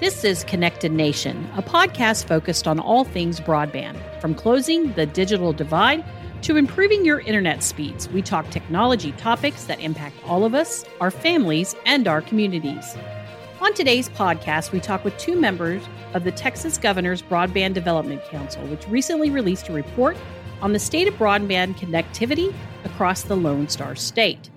This 0.00 0.22
is 0.22 0.44
Connected 0.44 0.92
Nation, 0.92 1.50
a 1.56 1.62
podcast 1.62 2.28
focused 2.28 2.68
on 2.68 2.78
all 2.78 3.02
things 3.02 3.40
broadband, 3.40 3.98
from 4.20 4.32
closing 4.32 4.92
the 4.92 5.06
digital 5.06 5.52
divide 5.52 6.04
to 6.42 6.56
improving 6.56 7.04
your 7.04 7.18
internet 7.18 7.64
speeds. 7.64 8.08
We 8.08 8.22
talk 8.22 8.48
technology 8.48 9.10
topics 9.12 9.64
that 9.64 9.80
impact 9.80 10.14
all 10.24 10.44
of 10.44 10.54
us, 10.54 10.84
our 11.00 11.10
families, 11.10 11.74
and 11.84 12.06
our 12.06 12.22
communities. 12.22 12.96
On 13.60 13.74
today's 13.74 14.08
podcast, 14.10 14.70
we 14.70 14.78
talk 14.78 15.02
with 15.02 15.18
two 15.18 15.34
members 15.34 15.82
of 16.14 16.22
the 16.22 16.30
Texas 16.30 16.78
Governor's 16.78 17.20
Broadband 17.20 17.74
Development 17.74 18.22
Council, 18.26 18.64
which 18.68 18.86
recently 18.86 19.30
released 19.30 19.68
a 19.68 19.72
report 19.72 20.16
on 20.62 20.74
the 20.74 20.78
state 20.78 21.08
of 21.08 21.14
broadband 21.14 21.74
connectivity 21.76 22.54
across 22.84 23.22
the 23.22 23.36
Lone 23.36 23.68
Star 23.68 23.96
State. 23.96 24.48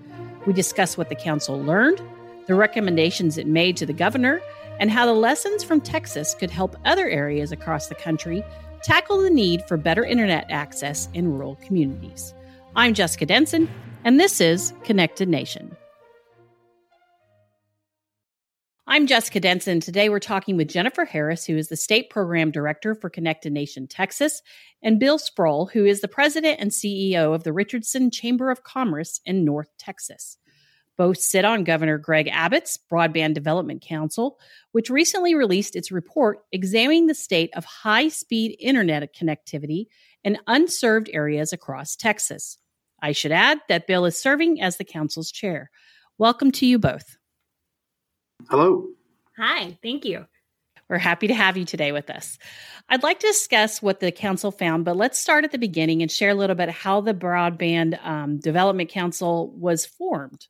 We 0.46 0.52
discuss 0.52 0.96
what 0.96 1.08
the 1.08 1.16
council 1.16 1.60
learned, 1.60 2.00
the 2.46 2.54
recommendations 2.54 3.38
it 3.38 3.48
made 3.48 3.76
to 3.78 3.86
the 3.86 3.92
governor, 3.92 4.40
and 4.82 4.90
how 4.90 5.06
the 5.06 5.12
lessons 5.12 5.62
from 5.62 5.80
Texas 5.80 6.34
could 6.34 6.50
help 6.50 6.74
other 6.84 7.08
areas 7.08 7.52
across 7.52 7.86
the 7.86 7.94
country 7.94 8.42
tackle 8.82 9.22
the 9.22 9.30
need 9.30 9.62
for 9.68 9.76
better 9.76 10.04
internet 10.04 10.44
access 10.50 11.08
in 11.14 11.32
rural 11.32 11.54
communities. 11.64 12.34
I'm 12.74 12.92
Jessica 12.92 13.24
Denson, 13.24 13.70
and 14.02 14.18
this 14.18 14.40
is 14.40 14.74
Connected 14.82 15.28
Nation. 15.28 15.76
I'm 18.88 19.06
Jessica 19.06 19.38
Denson. 19.38 19.78
Today 19.78 20.08
we're 20.08 20.18
talking 20.18 20.56
with 20.56 20.66
Jennifer 20.66 21.04
Harris, 21.04 21.44
who 21.44 21.56
is 21.56 21.68
the 21.68 21.76
State 21.76 22.10
Program 22.10 22.50
Director 22.50 22.96
for 22.96 23.08
Connected 23.08 23.52
Nation 23.52 23.86
Texas, 23.86 24.42
and 24.82 24.98
Bill 24.98 25.16
Sproull, 25.16 25.70
who 25.70 25.86
is 25.86 26.00
the 26.00 26.08
President 26.08 26.58
and 26.58 26.72
CEO 26.72 27.32
of 27.32 27.44
the 27.44 27.52
Richardson 27.52 28.10
Chamber 28.10 28.50
of 28.50 28.64
Commerce 28.64 29.20
in 29.24 29.44
North 29.44 29.68
Texas. 29.78 30.38
Both 30.98 31.18
sit 31.18 31.44
on 31.44 31.64
Governor 31.64 31.98
Greg 31.98 32.28
Abbott's 32.28 32.78
Broadband 32.90 33.34
Development 33.34 33.80
Council, 33.80 34.38
which 34.72 34.90
recently 34.90 35.34
released 35.34 35.74
its 35.74 35.90
report 35.90 36.40
examining 36.52 37.06
the 37.06 37.14
state 37.14 37.50
of 37.54 37.64
high 37.64 38.08
speed 38.08 38.56
internet 38.60 39.14
connectivity 39.14 39.86
in 40.22 40.38
unserved 40.46 41.08
areas 41.12 41.52
across 41.52 41.96
Texas. 41.96 42.58
I 43.00 43.12
should 43.12 43.32
add 43.32 43.58
that 43.68 43.86
Bill 43.86 44.04
is 44.04 44.20
serving 44.20 44.60
as 44.60 44.76
the 44.76 44.84
council's 44.84 45.32
chair. 45.32 45.70
Welcome 46.18 46.52
to 46.52 46.66
you 46.66 46.78
both. 46.78 47.16
Hello. 48.48 48.86
Hi, 49.38 49.78
thank 49.82 50.04
you. 50.04 50.26
We're 50.88 50.98
happy 50.98 51.26
to 51.26 51.34
have 51.34 51.56
you 51.56 51.64
today 51.64 51.90
with 51.90 52.10
us. 52.10 52.38
I'd 52.88 53.02
like 53.02 53.18
to 53.20 53.26
discuss 53.26 53.80
what 53.80 54.00
the 54.00 54.12
council 54.12 54.50
found, 54.50 54.84
but 54.84 54.96
let's 54.96 55.18
start 55.18 55.44
at 55.44 55.50
the 55.50 55.58
beginning 55.58 56.02
and 56.02 56.10
share 56.10 56.30
a 56.30 56.34
little 56.34 56.54
bit 56.54 56.68
how 56.68 57.00
the 57.00 57.14
Broadband 57.14 58.04
um, 58.06 58.38
Development 58.38 58.90
Council 58.90 59.50
was 59.56 59.86
formed. 59.86 60.46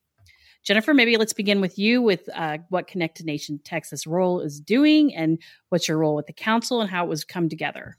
Jennifer, 0.64 0.94
maybe 0.94 1.16
let's 1.16 1.32
begin 1.32 1.60
with 1.60 1.78
you 1.78 2.00
with 2.00 2.28
uh, 2.34 2.58
what 2.68 2.86
Connected 2.86 3.27
Nation 3.27 3.60
Texas 3.64 4.06
role 4.06 4.41
is 4.41 4.60
doing 4.60 5.14
and 5.14 5.38
what's 5.70 5.88
your 5.88 5.98
role 5.98 6.14
with 6.14 6.27
the 6.27 6.32
council 6.32 6.80
and 6.80 6.91
how 6.91 7.05
it 7.05 7.08
was 7.08 7.24
come 7.24 7.48
together. 7.48 7.96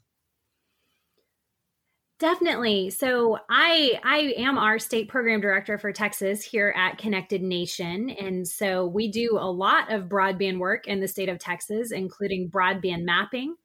Definitely. 2.20 2.90
So 2.90 3.38
I 3.50 4.00
I 4.04 4.34
am 4.38 4.56
our 4.56 4.78
state 4.78 5.08
program 5.08 5.40
director 5.40 5.78
for 5.78 5.92
Texas 5.92 6.42
here 6.44 6.72
at 6.76 6.96
Connected 6.96 7.42
Nation 7.42 8.08
and 8.10 8.46
so 8.46 8.86
we 8.86 9.10
do 9.10 9.36
a 9.38 9.50
lot 9.50 9.92
of 9.92 10.04
broadband 10.04 10.58
work 10.58 10.86
in 10.86 11.00
the 11.00 11.08
state 11.08 11.28
of 11.28 11.38
Texas 11.38 11.90
including 11.90 12.50
broadband 12.50 13.02
mapping, 13.02 13.56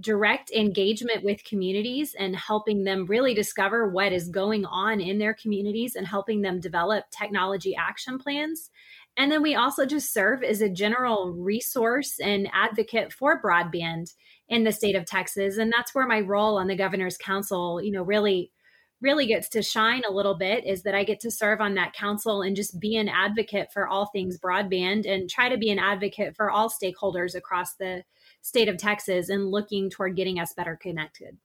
direct 0.00 0.50
engagement 0.50 1.24
with 1.24 1.44
communities 1.44 2.14
and 2.18 2.36
helping 2.36 2.84
them 2.84 3.06
really 3.06 3.32
discover 3.32 3.88
what 3.88 4.12
is 4.12 4.28
going 4.28 4.66
on 4.66 5.00
in 5.00 5.18
their 5.18 5.34
communities 5.34 5.94
and 5.94 6.06
helping 6.06 6.42
them 6.42 6.60
develop 6.60 7.04
technology 7.10 7.74
action 7.74 8.18
plans. 8.18 8.70
And 9.16 9.32
then 9.32 9.42
we 9.42 9.54
also 9.54 9.86
just 9.86 10.12
serve 10.12 10.42
as 10.42 10.60
a 10.60 10.68
general 10.68 11.32
resource 11.32 12.20
and 12.20 12.48
advocate 12.52 13.12
for 13.12 13.42
broadband 13.42 14.12
in 14.48 14.64
the 14.64 14.72
state 14.72 14.94
of 14.94 15.06
Texas. 15.06 15.56
And 15.56 15.72
that's 15.72 15.94
where 15.94 16.06
my 16.06 16.20
role 16.20 16.58
on 16.58 16.68
the 16.68 16.76
governor's 16.76 17.16
council, 17.16 17.82
you 17.82 17.90
know, 17.90 18.02
really 18.02 18.52
really 19.00 19.26
gets 19.26 19.48
to 19.48 19.62
shine 19.62 20.02
a 20.08 20.12
little 20.12 20.36
bit 20.36 20.66
is 20.66 20.82
that 20.82 20.94
I 20.94 21.04
get 21.04 21.20
to 21.20 21.30
serve 21.30 21.60
on 21.60 21.74
that 21.74 21.92
council 21.92 22.42
and 22.42 22.56
just 22.56 22.80
be 22.80 22.96
an 22.96 23.08
advocate 23.08 23.68
for 23.72 23.86
all 23.86 24.06
things 24.06 24.38
broadband 24.40 25.08
and 25.08 25.30
try 25.30 25.48
to 25.48 25.56
be 25.56 25.70
an 25.70 25.78
advocate 25.78 26.34
for 26.34 26.50
all 26.50 26.68
stakeholders 26.68 27.36
across 27.36 27.74
the 27.76 28.02
state 28.48 28.68
of 28.68 28.78
Texas 28.78 29.28
and 29.28 29.50
looking 29.50 29.90
toward 29.90 30.16
getting 30.16 30.40
us 30.40 30.54
better 30.54 30.76
connected. 30.80 31.36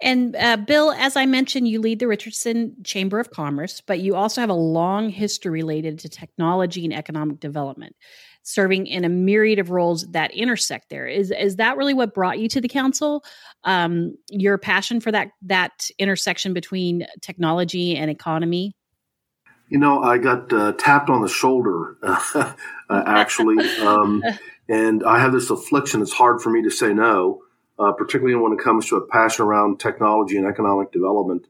And 0.00 0.36
uh, 0.36 0.58
Bill, 0.58 0.92
as 0.92 1.16
I 1.16 1.26
mentioned, 1.26 1.68
you 1.68 1.80
lead 1.80 1.98
the 1.98 2.06
Richardson 2.06 2.76
Chamber 2.84 3.18
of 3.18 3.30
Commerce, 3.30 3.80
but 3.80 3.98
you 3.98 4.14
also 4.14 4.40
have 4.40 4.50
a 4.50 4.54
long 4.54 5.08
history 5.08 5.50
related 5.50 5.98
to 6.00 6.08
technology 6.08 6.84
and 6.84 6.92
economic 6.92 7.40
development, 7.40 7.96
serving 8.42 8.86
in 8.86 9.04
a 9.04 9.08
myriad 9.08 9.58
of 9.58 9.70
roles 9.70 10.06
that 10.08 10.32
intersect 10.32 10.90
there. 10.90 11.06
Is 11.06 11.30
is 11.30 11.56
that 11.56 11.78
really 11.78 11.94
what 11.94 12.14
brought 12.14 12.38
you 12.38 12.48
to 12.48 12.60
the 12.60 12.68
council? 12.68 13.24
Um, 13.64 14.16
your 14.28 14.58
passion 14.58 15.00
for 15.00 15.10
that 15.12 15.30
that 15.42 15.88
intersection 15.98 16.52
between 16.52 17.06
technology 17.22 17.96
and 17.96 18.10
economy? 18.10 18.76
You 19.68 19.78
know, 19.78 20.02
I 20.02 20.18
got 20.18 20.52
uh, 20.52 20.72
tapped 20.72 21.10
on 21.10 21.22
the 21.22 21.28
shoulder, 21.28 21.96
uh, 22.02 22.52
actually. 22.90 23.58
Um, 23.80 24.22
and 24.68 25.04
I 25.04 25.20
have 25.20 25.32
this 25.32 25.50
affliction. 25.50 26.02
It's 26.02 26.12
hard 26.12 26.40
for 26.40 26.50
me 26.50 26.62
to 26.62 26.70
say 26.70 26.92
no, 26.92 27.42
uh, 27.78 27.92
particularly 27.92 28.36
when 28.36 28.52
it 28.52 28.62
comes 28.62 28.88
to 28.88 28.96
a 28.96 29.06
passion 29.06 29.44
around 29.44 29.78
technology 29.78 30.36
and 30.36 30.46
economic 30.46 30.92
development. 30.92 31.46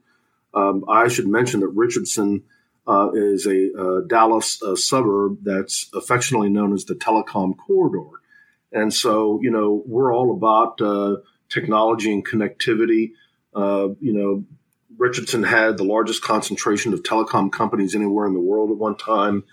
Um, 0.53 0.85
I 0.89 1.07
should 1.07 1.27
mention 1.27 1.59
that 1.61 1.69
Richardson 1.69 2.43
uh, 2.87 3.09
is 3.13 3.45
a 3.45 3.71
uh, 3.77 4.01
Dallas 4.07 4.61
uh, 4.61 4.75
suburb 4.75 5.39
that's 5.43 5.89
affectionately 5.93 6.49
known 6.49 6.73
as 6.73 6.85
the 6.85 6.95
telecom 6.95 7.55
corridor. 7.57 8.17
And 8.71 8.93
so, 8.93 9.39
you 9.41 9.51
know, 9.51 9.83
we're 9.85 10.13
all 10.13 10.31
about 10.31 10.81
uh, 10.81 11.17
technology 11.49 12.13
and 12.13 12.25
connectivity. 12.25 13.11
Uh, 13.53 13.89
you 13.99 14.13
know, 14.13 14.45
Richardson 14.97 15.43
had 15.43 15.77
the 15.77 15.83
largest 15.83 16.21
concentration 16.21 16.93
of 16.93 17.03
telecom 17.03 17.51
companies 17.51 17.95
anywhere 17.95 18.25
in 18.25 18.33
the 18.33 18.39
world 18.39 18.71
at 18.71 18.77
one 18.77 18.97
time. 18.97 19.43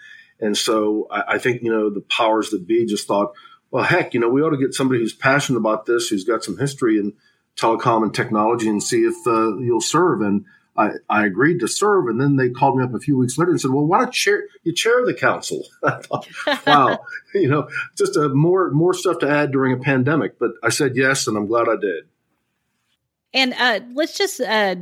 And 0.41 0.57
so 0.57 1.07
I, 1.11 1.35
I 1.35 1.39
think, 1.39 1.63
you 1.63 1.71
know, 1.71 1.91
the 1.91 2.01
powers 2.03 2.51
that 2.51 2.67
be 2.67 2.87
just 2.87 3.07
thought, 3.07 3.35
well, 3.75 3.83
heck, 3.83 4.15
you 4.15 4.21
know, 4.21 4.29
we 4.29 4.41
ought 4.41 4.51
to 4.51 4.57
get 4.57 4.73
somebody 4.73 5.01
who's 5.01 5.13
passionate 5.13 5.59
about 5.59 5.85
this, 5.85 6.07
who's 6.07 6.23
got 6.23 6.45
some 6.45 6.57
history 6.57 6.97
in 6.97 7.13
telecom 7.57 8.05
and 8.05 8.15
technology, 8.15 8.69
and 8.69 8.81
see 8.81 9.01
if 9.01 9.17
uh, 9.27 9.57
you'll 9.57 9.81
serve. 9.81 10.21
And 10.21 10.45
I, 10.77 10.91
I 11.11 11.27
agreed 11.27 11.59
to 11.59 11.67
serve, 11.67 12.07
and 12.07 12.21
then 12.21 12.37
they 12.37 12.51
called 12.51 12.77
me 12.79 12.85
up 12.85 12.95
a 12.95 13.01
few 13.01 13.19
weeks 13.19 13.37
later 13.37 13.51
and 13.51 13.61
said, 13.61 13.73
"Well, 13.73 13.85
why 13.85 13.99
don't 13.99 14.13
chair, 14.13 14.45
you 14.63 14.73
chair 14.73 15.05
the 15.05 15.13
council?" 15.13 15.65
I 15.83 15.97
thought, 15.97 16.29
wow, 16.65 17.01
you 17.35 17.49
know, 17.49 17.69
just 17.99 18.17
a 18.17 18.29
more 18.29 18.71
more 18.71 18.95
stuff 18.95 19.19
to 19.19 19.29
add 19.29 19.51
during 19.51 19.73
a 19.73 19.83
pandemic. 19.83 20.39
But 20.39 20.53
I 20.63 20.69
said 20.69 20.93
yes, 20.95 21.27
and 21.27 21.37
I'm 21.37 21.49
glad 21.49 21.69
I 21.69 21.75
did. 21.75 22.05
And 23.33 23.55
uh, 23.55 23.81
let's 23.95 24.17
just 24.17 24.41
uh, 24.41 24.77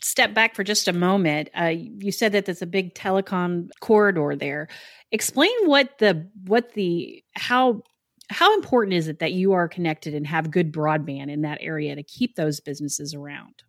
step 0.00 0.32
back 0.32 0.54
for 0.54 0.64
just 0.64 0.88
a 0.88 0.94
moment. 0.94 1.50
Uh, 1.54 1.74
you 1.76 2.12
said 2.12 2.32
that 2.32 2.46
there's 2.46 2.62
a 2.62 2.66
big 2.66 2.94
telecom 2.94 3.68
corridor 3.80 4.36
there. 4.36 4.68
Explain 5.12 5.52
what 5.66 5.98
the 5.98 6.30
what 6.46 6.72
the 6.72 7.22
how 7.34 7.82
how 8.30 8.54
important 8.54 8.94
is 8.94 9.08
it 9.08 9.20
that 9.20 9.32
you 9.32 9.52
are 9.52 9.68
connected 9.68 10.14
and 10.14 10.26
have 10.26 10.50
good 10.50 10.72
broadband 10.72 11.30
in 11.30 11.42
that 11.42 11.58
area 11.60 11.94
to 11.94 12.02
keep 12.02 12.36
those 12.36 12.60
businesses 12.60 13.14
around? 13.14 13.62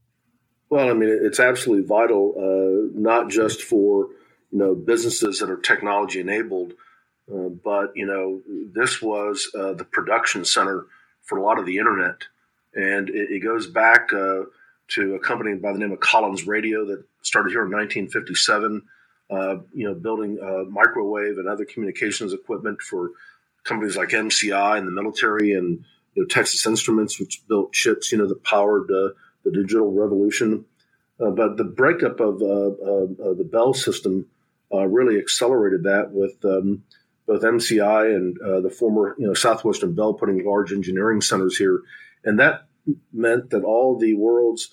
Well, 0.69 0.89
I 0.89 0.93
mean, 0.93 1.09
it's 1.09 1.39
absolutely 1.39 1.87
vital, 1.87 2.35
uh, 2.37 2.99
not 2.99 3.29
just 3.29 3.61
for 3.61 4.09
you 4.51 4.59
know 4.59 4.75
businesses 4.75 5.39
that 5.39 5.49
are 5.49 5.57
technology 5.57 6.19
enabled, 6.19 6.73
uh, 7.33 7.49
but 7.49 7.95
you 7.95 8.05
know 8.05 8.41
this 8.73 9.01
was 9.01 9.49
uh, 9.57 9.73
the 9.73 9.85
production 9.85 10.45
center 10.45 10.85
for 11.23 11.37
a 11.37 11.43
lot 11.43 11.57
of 11.57 11.65
the 11.65 11.77
internet, 11.77 12.23
and 12.75 13.09
it, 13.09 13.31
it 13.31 13.39
goes 13.39 13.65
back 13.65 14.13
uh, 14.13 14.43
to 14.89 15.15
a 15.15 15.19
company 15.19 15.55
by 15.55 15.71
the 15.71 15.79
name 15.79 15.91
of 15.91 15.99
Collins 15.99 16.45
Radio 16.45 16.85
that 16.85 17.03
started 17.21 17.51
here 17.51 17.63
in 17.63 17.71
1957. 17.71 18.83
Uh, 19.31 19.59
you 19.75 19.87
know, 19.87 19.93
building 19.93 20.39
uh, 20.41 20.67
microwave 20.71 21.37
and 21.37 21.47
other 21.47 21.63
communications 21.63 22.33
equipment 22.33 22.81
for 22.81 23.11
companies 23.63 23.95
like 23.95 24.09
MCI 24.09 24.77
and 24.77 24.87
the 24.87 24.91
military 24.91 25.53
and 25.53 25.83
you 26.15 26.23
know, 26.23 26.27
Texas 26.27 26.65
Instruments, 26.65 27.19
which 27.19 27.41
built 27.47 27.73
chips, 27.73 28.11
you 28.11 28.17
know, 28.17 28.27
that 28.27 28.43
powered 28.43 28.89
uh, 28.91 29.09
the 29.43 29.51
digital 29.51 29.91
revolution. 29.91 30.65
Uh, 31.19 31.31
but 31.31 31.57
the 31.57 31.63
breakup 31.63 32.19
of 32.19 32.41
uh, 32.41 32.45
uh, 32.45 33.33
the 33.33 33.47
Bell 33.49 33.73
system 33.73 34.25
uh, 34.73 34.87
really 34.87 35.19
accelerated 35.19 35.83
that 35.83 36.11
with 36.11 36.33
um, 36.45 36.83
both 37.27 37.41
MCI 37.41 38.15
and 38.15 38.37
the 38.63 38.69
former, 38.69 39.15
you 39.17 39.27
know, 39.27 39.33
Southwestern 39.33 39.93
Bell 39.93 40.13
putting 40.13 40.45
large 40.45 40.71
engineering 40.71 41.21
centers 41.21 41.57
here, 41.57 41.81
and 42.23 42.39
that 42.39 42.67
meant 43.11 43.49
that 43.49 43.63
all 43.63 43.97
the 43.97 44.13
world's 44.13 44.69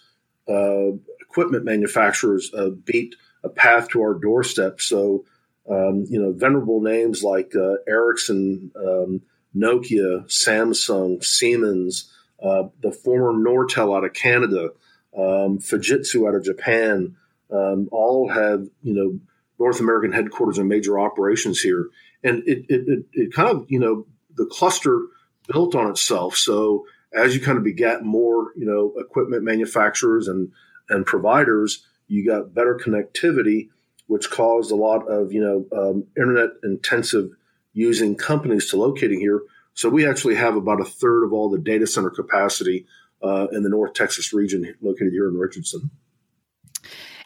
equipment 1.20 1.64
manufacturers 1.64 2.52
beat 2.84 3.16
a 3.42 3.48
path 3.48 3.88
to 3.88 4.00
our 4.00 4.14
doorstep. 4.14 4.80
So 4.80 5.24
um, 5.70 6.04
you 6.08 6.20
know, 6.20 6.32
venerable 6.32 6.80
names 6.80 7.22
like 7.22 7.52
uh, 7.56 7.74
Ericsson, 7.88 8.70
um, 8.76 9.22
Nokia, 9.54 10.26
Samsung, 10.26 11.24
Siemens, 11.24 12.12
uh, 12.42 12.64
the 12.82 12.92
former 12.92 13.32
Nortel 13.32 13.96
out 13.96 14.04
of 14.04 14.12
Canada, 14.12 14.70
um, 15.16 15.58
Fujitsu 15.58 16.28
out 16.28 16.34
of 16.34 16.44
Japan, 16.44 17.16
um, 17.50 17.88
all 17.90 18.28
have 18.28 18.68
you 18.82 18.94
know 18.94 19.18
North 19.58 19.80
American 19.80 20.12
headquarters 20.12 20.58
and 20.58 20.68
major 20.68 20.98
operations 20.98 21.60
here, 21.60 21.88
and 22.22 22.42
it, 22.46 22.66
it, 22.68 22.88
it, 22.88 23.06
it 23.12 23.32
kind 23.32 23.48
of 23.48 23.66
you 23.68 23.78
know 23.78 24.06
the 24.36 24.46
cluster 24.46 25.06
built 25.48 25.74
on 25.74 25.90
itself. 25.90 26.36
So 26.36 26.86
as 27.14 27.34
you 27.34 27.40
kind 27.40 27.56
of 27.56 27.64
begat 27.64 28.04
more, 28.04 28.52
you 28.56 28.66
know, 28.66 28.92
equipment 29.00 29.42
manufacturers 29.42 30.28
and 30.28 30.52
and 30.88 31.06
providers, 31.06 31.84
you 32.06 32.24
got 32.24 32.54
better 32.54 32.78
connectivity, 32.78 33.70
which 34.06 34.30
caused 34.30 34.70
a 34.70 34.76
lot 34.76 35.08
of 35.08 35.32
you 35.32 35.40
know 35.40 35.66
um, 35.78 36.04
internet 36.16 36.50
intensive 36.62 37.30
using 37.72 38.16
companies 38.16 38.70
to 38.70 38.76
locating 38.76 39.20
here. 39.20 39.42
So 39.74 39.90
we 39.90 40.08
actually 40.08 40.36
have 40.36 40.56
about 40.56 40.80
a 40.80 40.84
third 40.84 41.24
of 41.24 41.32
all 41.32 41.50
the 41.50 41.58
data 41.58 41.86
center 41.86 42.08
capacity 42.08 42.86
uh, 43.22 43.46
in 43.52 43.62
the 43.62 43.68
North 43.68 43.92
Texas 43.92 44.32
region 44.32 44.74
located 44.80 45.12
here 45.12 45.28
in 45.28 45.36
Richardson. 45.36 45.90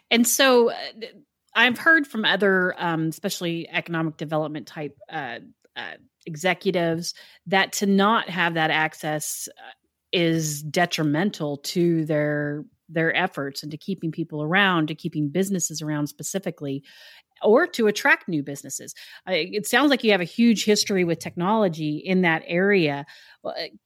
And 0.09 0.27
so 0.27 0.71
uh, 0.71 0.75
I've 1.55 1.77
heard 1.77 2.05
from 2.05 2.25
other, 2.25 2.75
um, 2.77 3.07
especially 3.07 3.69
economic 3.69 4.17
development 4.17 4.67
type 4.67 4.97
uh, 5.09 5.39
uh, 5.75 5.93
executives, 6.25 7.13
that 7.47 7.71
to 7.73 7.85
not 7.85 8.29
have 8.29 8.55
that 8.55 8.71
access 8.71 9.47
uh, 9.57 9.71
is 10.11 10.61
detrimental 10.61 11.57
to 11.57 12.05
their 12.05 12.65
their 12.91 13.15
efforts 13.15 13.63
and 13.63 13.71
to 13.71 13.77
keeping 13.77 14.11
people 14.11 14.43
around, 14.43 14.87
to 14.87 14.95
keeping 14.95 15.29
businesses 15.29 15.81
around 15.81 16.07
specifically, 16.07 16.83
or 17.43 17.65
to 17.67 17.87
attract 17.87 18.27
new 18.27 18.43
businesses. 18.43 18.93
it 19.27 19.65
sounds 19.65 19.89
like 19.89 20.03
you 20.03 20.11
have 20.11 20.21
a 20.21 20.25
huge 20.25 20.65
history 20.65 21.03
with 21.03 21.19
technology 21.19 21.97
in 21.97 22.21
that 22.21 22.43
area. 22.45 23.05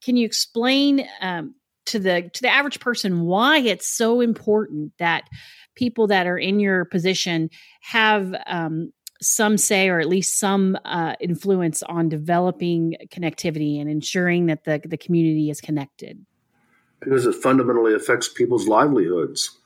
Can 0.04 0.18
you 0.18 0.26
explain 0.26 1.08
um, 1.22 1.56
to 1.86 2.00
the 2.00 2.30
to 2.34 2.42
the 2.42 2.50
average 2.50 2.80
person 2.80 3.22
why 3.22 3.60
it's 3.60 3.88
so 3.88 4.22
important 4.22 4.92
that 4.98 5.30
people 5.76 6.08
that 6.08 6.28
are 6.28 6.38
in 6.38 6.60
your 6.60 6.86
position 6.86 7.50
have 7.82 8.34
um, 8.48 8.92
some 9.22 9.58
say 9.58 9.88
or 9.88 10.00
at 10.00 10.08
least 10.08 10.40
some 10.40 10.78
uh, 10.86 11.16
influence 11.20 11.84
on 11.84 12.10
developing 12.10 12.96
connectivity 13.08 13.80
and 13.80 13.90
ensuring 13.90 14.48
that 14.48 14.64
the, 14.66 14.82
the 14.86 14.98
community 14.98 15.50
is 15.50 15.62
connected 15.62 16.26
because 17.06 17.26
it 17.26 17.36
fundamentally 17.36 17.94
affects 17.94 18.28
people's 18.28 18.68
livelihoods. 18.68 19.58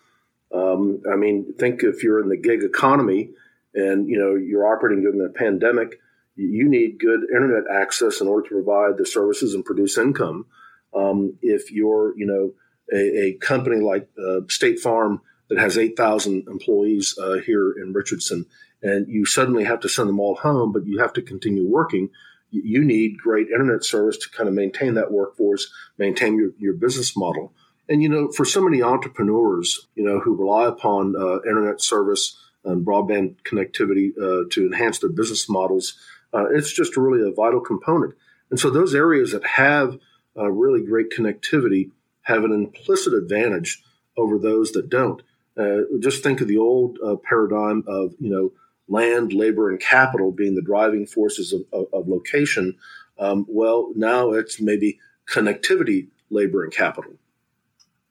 Um, 0.54 1.04
i 1.12 1.16
mean 1.16 1.54
think 1.60 1.84
if 1.84 2.04
you're 2.04 2.20
in 2.20 2.30
the 2.30 2.36
gig 2.36 2.64
economy 2.64 3.30
and 3.76 4.10
you 4.10 4.18
know 4.18 4.34
you're 4.34 4.66
operating 4.66 5.04
during 5.04 5.20
the 5.20 5.30
pandemic 5.30 6.00
you 6.40 6.70
need 6.70 7.00
good 7.00 7.24
internet 7.30 7.64
access 7.70 8.22
in 8.22 8.28
order 8.28 8.48
to 8.48 8.56
provide 8.56 8.98
the 8.98 9.06
services 9.06 9.54
and 9.54 9.66
produce 9.66 9.98
income. 9.98 10.46
Um, 10.94 11.38
if 11.42 11.72
you're, 11.72 12.18
you 12.18 12.26
know, 12.26 12.54
a, 12.94 13.26
a 13.26 13.34
company 13.34 13.82
like 13.82 14.10
uh, 14.18 14.42
State 14.48 14.80
Farm 14.80 15.22
that 15.50 15.60
has 15.60 15.78
8,000 15.78 16.48
employees 16.48 17.18
uh, 17.22 17.40
here 17.46 17.72
in 17.72 17.94
Richardson, 17.94 18.46
and 18.82 19.08
you 19.08 19.26
suddenly 19.26 19.66
have 19.66 19.82
to 19.82 19.90
send 19.90 20.08
them 20.08 20.20
all 20.20 20.36
home, 20.36 20.72
but 20.72 20.86
you 20.86 21.00
have 21.00 21.14
to 21.14 21.22
continue 21.22 21.68
working, 21.68 22.10
you 22.51 22.84
need 22.84 23.18
great 23.18 23.48
internet 23.50 23.84
service 23.84 24.18
to 24.18 24.30
kind 24.30 24.50
of 24.50 24.56
maintain 24.56 24.96
that 24.96 25.12
workforce, 25.12 25.72
maintain 25.98 26.38
your, 26.38 26.51
your 26.57 26.74
business 26.74 27.16
model. 27.16 27.54
And, 27.88 28.04
you 28.04 28.10
know, 28.10 28.31
for 28.31 28.46
so 28.46 28.62
many 28.62 28.81
entrepreneurs, 28.81 29.88
you 29.96 30.04
know, 30.04 30.19
who 30.19 30.36
rely 30.36 30.68
upon 30.68 31.16
uh, 31.16 31.42
internet 31.42 31.81
service 31.81 32.38
and 32.63 32.86
broadband 32.86 33.38
connectivity 33.44 34.12
uh, 34.18 34.48
to 34.51 34.68
enhance 34.68 35.00
their 35.00 35.10
business 35.10 35.50
models, 35.50 35.98
uh, 36.34 36.46
it's 36.51 36.72
just 36.72 36.98
really 36.98 37.28
a 37.28 37.34
vital 37.34 37.62
component. 37.62 38.13
And 38.52 38.60
so 38.60 38.69
those 38.69 38.94
areas 38.94 39.31
that 39.31 39.45
have 39.45 39.98
uh, 40.38 40.52
really 40.52 40.86
great 40.86 41.10
connectivity 41.12 41.92
have 42.24 42.44
an 42.44 42.52
implicit 42.52 43.13
advantage 43.13 43.81
over 44.18 44.38
those 44.38 44.72
that 44.74 44.90
don't. 44.90 45.22
Uh, 45.57 45.80
just 46.00 46.24
think 46.24 46.42
of 46.42 46.48
the 46.48 46.57
old 46.57 46.98
uh, 47.04 47.16
paradigm 47.18 47.84
of 47.88 48.13
you 48.19 48.30
know 48.30 48.52
land, 48.90 49.32
labor, 49.32 49.70
and 49.70 49.80
capital 49.80 50.32
being 50.32 50.56
the 50.56 50.62
driving 50.62 51.06
forces 51.06 51.54
of, 51.54 51.62
of, 51.72 51.86
of 51.94 52.08
location. 52.08 52.76
Um, 53.18 53.46
well, 53.48 53.92
now 53.96 54.32
it's 54.32 54.60
maybe 54.60 55.00
connectivity, 55.30 56.08
labor, 56.30 56.64
and 56.64 56.74
capital. 56.74 57.14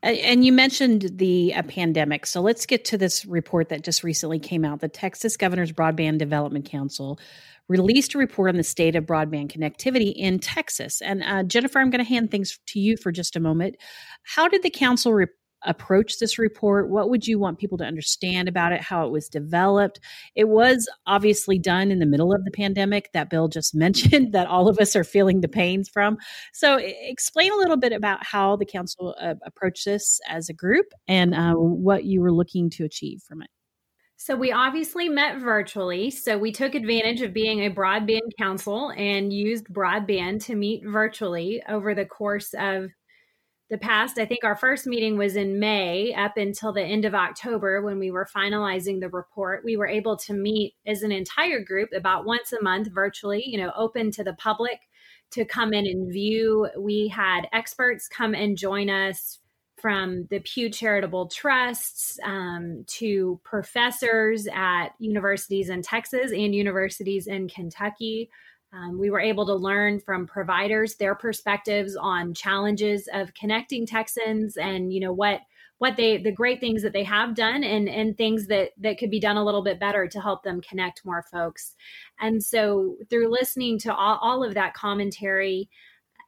And 0.00 0.44
you 0.44 0.52
mentioned 0.52 1.10
the 1.16 1.52
pandemic. 1.66 2.24
So 2.24 2.40
let's 2.40 2.66
get 2.66 2.84
to 2.86 2.98
this 2.98 3.26
report 3.26 3.68
that 3.70 3.82
just 3.82 4.04
recently 4.04 4.38
came 4.38 4.64
out. 4.64 4.80
The 4.80 4.88
Texas 4.88 5.36
Governor's 5.36 5.72
Broadband 5.72 6.18
Development 6.18 6.64
Council 6.64 7.18
released 7.68 8.14
a 8.14 8.18
report 8.18 8.50
on 8.50 8.56
the 8.56 8.62
state 8.62 8.96
of 8.96 9.04
broadband 9.04 9.52
connectivity 9.52 10.12
in 10.14 10.38
Texas. 10.38 11.02
And 11.02 11.22
uh, 11.22 11.42
Jennifer, 11.42 11.80
I'm 11.80 11.90
going 11.90 12.02
to 12.02 12.08
hand 12.08 12.30
things 12.30 12.58
to 12.66 12.80
you 12.80 12.96
for 12.96 13.12
just 13.12 13.36
a 13.36 13.40
moment. 13.40 13.76
How 14.22 14.48
did 14.48 14.62
the 14.62 14.70
council 14.70 15.12
re- 15.12 15.26
approach 15.62 16.18
this 16.18 16.38
report? 16.38 16.88
What 16.88 17.10
would 17.10 17.26
you 17.26 17.38
want 17.38 17.58
people 17.58 17.78
to 17.78 17.84
understand 17.84 18.48
about 18.48 18.72
it? 18.72 18.80
How 18.80 19.06
it 19.06 19.10
was 19.10 19.28
developed? 19.28 20.00
It 20.34 20.48
was 20.48 20.88
obviously 21.06 21.58
done 21.58 21.90
in 21.90 21.98
the 21.98 22.06
middle 22.06 22.32
of 22.32 22.44
the 22.44 22.50
pandemic 22.50 23.10
that 23.12 23.30
Bill 23.30 23.48
just 23.48 23.74
mentioned 23.74 24.32
that 24.32 24.46
all 24.46 24.68
of 24.68 24.78
us 24.78 24.96
are 24.96 25.04
feeling 25.04 25.40
the 25.40 25.48
pains 25.48 25.88
from. 25.88 26.18
So, 26.52 26.78
explain 26.80 27.52
a 27.52 27.56
little 27.56 27.76
bit 27.76 27.92
about 27.92 28.24
how 28.24 28.56
the 28.56 28.66
council 28.66 29.14
uh, 29.20 29.34
approached 29.44 29.84
this 29.84 30.20
as 30.28 30.48
a 30.48 30.54
group 30.54 30.86
and 31.06 31.34
uh, 31.34 31.54
what 31.54 32.04
you 32.04 32.20
were 32.20 32.32
looking 32.32 32.70
to 32.70 32.84
achieve 32.84 33.22
from 33.22 33.42
it. 33.42 33.48
So 34.20 34.34
we 34.34 34.50
obviously 34.50 35.08
met 35.08 35.38
virtually. 35.38 36.10
So 36.10 36.36
we 36.36 36.50
took 36.50 36.74
advantage 36.74 37.22
of 37.22 37.32
being 37.32 37.64
a 37.64 37.70
broadband 37.70 38.32
council 38.36 38.90
and 38.96 39.32
used 39.32 39.66
broadband 39.66 40.44
to 40.46 40.56
meet 40.56 40.82
virtually 40.84 41.62
over 41.68 41.94
the 41.94 42.04
course 42.04 42.52
of 42.58 42.90
the 43.70 43.78
past. 43.78 44.18
I 44.18 44.24
think 44.24 44.44
our 44.44 44.56
first 44.56 44.86
meeting 44.86 45.18
was 45.18 45.36
in 45.36 45.58
May 45.58 46.14
up 46.14 46.36
until 46.36 46.72
the 46.72 46.82
end 46.82 47.04
of 47.04 47.14
October 47.14 47.82
when 47.82 47.98
we 47.98 48.10
were 48.10 48.26
finalizing 48.34 49.00
the 49.00 49.10
report. 49.10 49.64
We 49.64 49.76
were 49.76 49.86
able 49.86 50.16
to 50.18 50.32
meet 50.32 50.74
as 50.86 51.02
an 51.02 51.12
entire 51.12 51.62
group 51.62 51.90
about 51.94 52.24
once 52.24 52.52
a 52.52 52.62
month 52.62 52.88
virtually, 52.88 53.44
you 53.46 53.58
know, 53.58 53.72
open 53.76 54.10
to 54.12 54.24
the 54.24 54.32
public 54.34 54.80
to 55.32 55.44
come 55.44 55.74
in 55.74 55.86
and 55.86 56.10
view. 56.10 56.68
We 56.78 57.08
had 57.08 57.48
experts 57.52 58.08
come 58.08 58.34
and 58.34 58.56
join 58.56 58.88
us 58.88 59.38
from 59.76 60.26
the 60.30 60.40
Pew 60.40 60.70
Charitable 60.70 61.28
Trusts 61.28 62.18
um, 62.24 62.84
to 62.86 63.40
professors 63.44 64.48
at 64.52 64.88
universities 64.98 65.68
in 65.68 65.82
Texas 65.82 66.32
and 66.32 66.54
universities 66.54 67.26
in 67.26 67.48
Kentucky. 67.48 68.30
Um, 68.72 68.98
we 68.98 69.10
were 69.10 69.20
able 69.20 69.46
to 69.46 69.54
learn 69.54 69.98
from 70.00 70.26
providers 70.26 70.96
their 70.96 71.14
perspectives 71.14 71.96
on 71.96 72.34
challenges 72.34 73.08
of 73.12 73.32
connecting 73.34 73.86
Texans 73.86 74.56
and 74.56 74.92
you 74.92 75.00
know 75.00 75.12
what 75.12 75.40
what 75.78 75.96
they 75.96 76.18
the 76.18 76.32
great 76.32 76.60
things 76.60 76.82
that 76.82 76.92
they 76.92 77.04
have 77.04 77.34
done 77.34 77.64
and 77.64 77.88
and 77.88 78.16
things 78.16 78.46
that 78.48 78.70
that 78.78 78.98
could 78.98 79.10
be 79.10 79.20
done 79.20 79.36
a 79.36 79.44
little 79.44 79.62
bit 79.62 79.80
better 79.80 80.06
to 80.08 80.20
help 80.20 80.42
them 80.42 80.60
connect 80.60 81.04
more 81.04 81.24
folks. 81.32 81.76
And 82.20 82.44
so 82.44 82.96
through 83.08 83.30
listening 83.30 83.78
to 83.80 83.94
all, 83.94 84.18
all 84.20 84.44
of 84.44 84.54
that 84.54 84.74
commentary, 84.74 85.70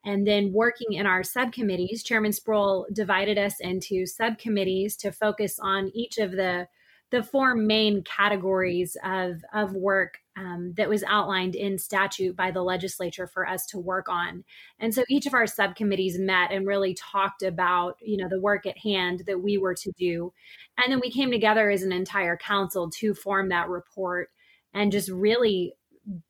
and 0.05 0.27
then 0.27 0.53
working 0.53 0.95
in 0.95 1.05
our 1.05 1.23
subcommittees, 1.23 2.03
Chairman 2.03 2.33
Spruill 2.33 2.87
divided 2.93 3.37
us 3.37 3.61
into 3.61 4.07
subcommittees 4.07 4.97
to 4.99 5.13
focus 5.13 5.59
on 5.61 5.91
each 5.95 6.17
of 6.17 6.33
the 6.33 6.69
the 7.11 7.23
four 7.23 7.55
main 7.55 8.03
categories 8.05 8.97
of, 9.05 9.43
of 9.53 9.73
work 9.73 10.19
um, 10.41 10.73
that 10.79 10.89
was 10.89 11.05
outlined 11.07 11.55
in 11.55 11.77
statute 11.77 12.35
by 12.35 12.51
the 12.51 12.63
legislature 12.63 13.27
for 13.27 13.47
us 13.47 13.67
to 13.67 13.79
work 13.79 14.09
on. 14.09 14.43
And 14.79 14.95
so 14.95 15.05
each 15.11 15.27
of 15.27 15.35
our 15.35 15.47
subcommittees 15.47 16.19
met 16.19 16.51
and 16.51 16.67
really 16.67 16.95
talked 16.95 17.43
about, 17.43 17.97
you 18.01 18.17
know, 18.17 18.29
the 18.29 18.41
work 18.41 18.65
at 18.65 18.79
hand 18.79 19.25
that 19.27 19.43
we 19.43 19.59
were 19.59 19.75
to 19.75 19.93
do. 19.99 20.33
And 20.79 20.91
then 20.91 21.01
we 21.01 21.11
came 21.11 21.31
together 21.31 21.69
as 21.69 21.83
an 21.83 21.93
entire 21.93 22.39
council 22.39 22.89
to 23.01 23.13
form 23.13 23.51
that 23.51 23.69
report 23.69 24.31
and 24.73 24.91
just 24.91 25.11
really 25.11 25.75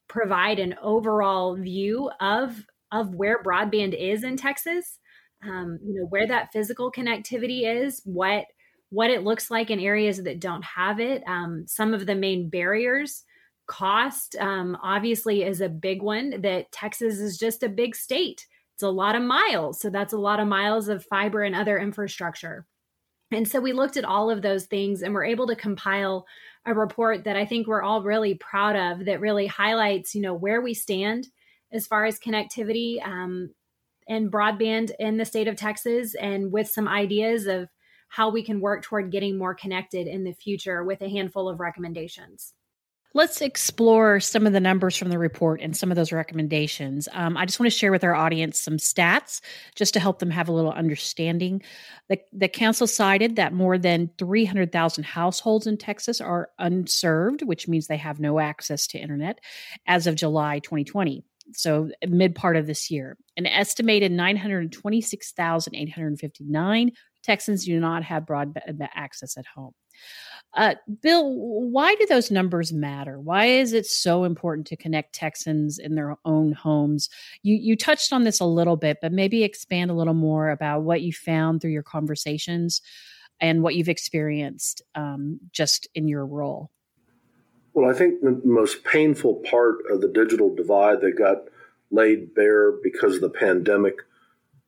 provide 0.09 0.59
an 0.59 0.75
overall 0.83 1.55
view 1.55 2.11
of 2.21 2.67
of 2.93 3.14
where 3.14 3.40
broadband 3.40 3.95
is 3.97 4.25
in 4.25 4.37
Texas, 4.37 4.99
um, 5.45 5.79
you 5.85 5.95
know, 5.95 6.07
where 6.09 6.26
that 6.26 6.50
physical 6.52 6.90
connectivity 6.90 7.85
is, 7.85 8.02
what 8.05 8.47
what 8.88 9.11
it 9.11 9.23
looks 9.23 9.52
like 9.52 9.71
in 9.71 9.79
areas 9.79 10.21
that 10.25 10.40
don't 10.40 10.64
have 10.64 10.99
it. 10.99 11.23
Um, 11.29 11.64
some 11.69 11.95
of 11.95 12.07
the 12.07 12.17
main 12.17 12.50
barriers, 12.50 13.23
cost 13.71 14.35
um, 14.41 14.77
obviously 14.83 15.45
is 15.45 15.61
a 15.61 15.69
big 15.69 16.03
one. 16.03 16.43
That 16.43 16.73
Texas 16.73 17.21
is 17.21 17.39
just 17.39 17.62
a 17.62 17.69
big 17.69 17.95
state. 17.95 18.47
It's 18.75 18.83
a 18.83 18.91
lot 18.91 19.15
of 19.15 19.23
miles, 19.23 19.81
so 19.81 19.91
that's 19.91 20.12
a 20.12 20.19
lot 20.19 20.41
of 20.41 20.49
miles 20.49 20.89
of 20.89 21.05
fiber 21.05 21.43
and 21.43 21.55
other 21.55 21.79
infrastructure. 21.79 22.67
And 23.31 23.47
so 23.47 23.61
we 23.61 23.73
looked 23.73 23.97
at 23.97 24.05
all 24.05 24.29
of 24.29 24.43
those 24.43 24.67
things 24.67 25.03
and 25.03 25.15
we're 25.15 25.25
able 25.25 25.47
to 25.47 25.55
compile 25.55 26.27
a 26.67 26.75
report 26.75 27.25
that 27.25 27.37
I 27.37 27.47
think 27.47 27.69
we're 27.69 27.83
all 27.83 28.03
really 28.03 28.35
proud 28.35 28.75
of 28.75 29.07
that 29.07 29.21
really 29.21 29.47
highlights, 29.47 30.17
you 30.17 30.21
know, 30.21 30.35
where 30.35 30.61
we 30.61 30.75
stand 30.75 31.29
as 31.71 31.87
far 31.87 32.05
as 32.05 32.19
connectivity 32.19 33.00
um, 33.07 33.50
and 34.09 34.33
broadband 34.33 34.91
in 34.99 35.17
the 35.17 35.25
state 35.25 35.47
of 35.47 35.55
Texas, 35.55 36.17
and 36.17 36.50
with 36.50 36.69
some 36.69 36.89
ideas 36.89 37.47
of 37.47 37.69
how 38.09 38.31
we 38.31 38.43
can 38.43 38.61
work 38.61 38.83
toward 38.83 39.12
getting 39.12 39.39
more 39.39 39.55
connected 39.55 40.09
in 40.09 40.25
the 40.25 40.33
future 40.33 40.83
with 40.83 41.00
a 41.00 41.09
handful 41.09 41.49
of 41.49 41.61
recommendations. 41.61 42.53
Let's 43.12 43.40
explore 43.40 44.21
some 44.21 44.47
of 44.47 44.52
the 44.52 44.61
numbers 44.61 44.97
from 44.97 45.09
the 45.09 45.19
report 45.19 45.61
and 45.61 45.76
some 45.76 45.90
of 45.90 45.97
those 45.97 46.12
recommendations. 46.12 47.09
Um, 47.12 47.37
I 47.37 47.45
just 47.45 47.59
want 47.59 47.73
to 47.73 47.76
share 47.76 47.90
with 47.90 48.05
our 48.05 48.14
audience 48.14 48.61
some 48.61 48.76
stats 48.76 49.40
just 49.75 49.95
to 49.95 50.00
help 50.00 50.21
them 50.21 50.31
have 50.31 50.49
a 50.49 50.52
little 50.52 50.71
understanding. 50.71 51.61
The, 52.09 52.21
the 52.33 52.47
council 52.47 52.87
cited 52.87 53.35
that 53.37 53.52
more 53.52 53.79
than 53.79 54.11
300,000 54.17 55.05
households 55.05 55.67
in 55.67 55.76
Texas 55.76 56.21
are 56.21 56.50
unserved, 56.59 57.43
which 57.43 57.67
means 57.67 57.88
they 57.88 57.97
have 57.97 58.21
no 58.21 58.38
access 58.38 58.87
to 58.88 58.99
internet 58.99 59.40
as 59.87 60.07
of 60.07 60.14
July 60.14 60.61
2020 60.61 61.25
so 61.52 61.90
mid 62.07 62.37
part 62.37 62.57
of 62.57 62.69
this 62.69 62.93
year. 62.93 63.19
An 63.37 63.45
estimated 63.45 64.12
926,859 64.12 66.93
Texans 67.23 67.64
do 67.64 67.79
not 67.79 68.02
have 68.05 68.25
broadband 68.25 68.88
access 68.95 69.37
at 69.37 69.47
home. 69.47 69.75
Uh, 70.54 70.75
Bill, 71.00 71.33
why 71.33 71.95
do 71.95 72.07
those 72.07 72.30
numbers 72.30 72.73
matter? 72.73 73.21
Why 73.21 73.47
is 73.47 73.73
it 73.73 73.87
so 73.87 74.25
important 74.25 74.66
to 74.69 74.76
connect 74.76 75.14
Texans 75.14 75.78
in 75.78 75.95
their 75.95 76.16
own 76.25 76.52
homes? 76.52 77.09
You 77.42 77.54
you 77.54 77.76
touched 77.76 78.12
on 78.12 78.25
this 78.25 78.40
a 78.40 78.45
little 78.45 78.76
bit, 78.76 78.99
but 79.00 79.12
maybe 79.12 79.45
expand 79.45 79.90
a 79.90 79.95
little 79.95 80.14
more 80.14 80.50
about 80.50 80.83
what 80.83 81.02
you 81.02 81.12
found 81.12 81.61
through 81.61 81.71
your 81.71 81.85
conversations 81.85 82.83
and 83.40 83.62
what 83.62 83.76
you've 83.76 83.88
experienced 83.88 84.83
um, 84.95 85.38
just 85.52 85.88
in 85.95 86.09
your 86.09 86.26
role. 86.26 86.71
Well, 87.73 87.88
I 87.88 87.95
think 87.95 88.21
the 88.21 88.40
most 88.45 88.85
painful 88.85 89.37
part 89.49 89.76
of 89.88 90.00
the 90.00 90.09
digital 90.09 90.54
divide 90.54 91.00
that 91.00 91.16
got 91.16 91.45
laid 91.92 92.35
bare 92.35 92.73
because 92.73 93.16
of 93.16 93.21
the 93.21 93.30
pandemic 93.30 93.95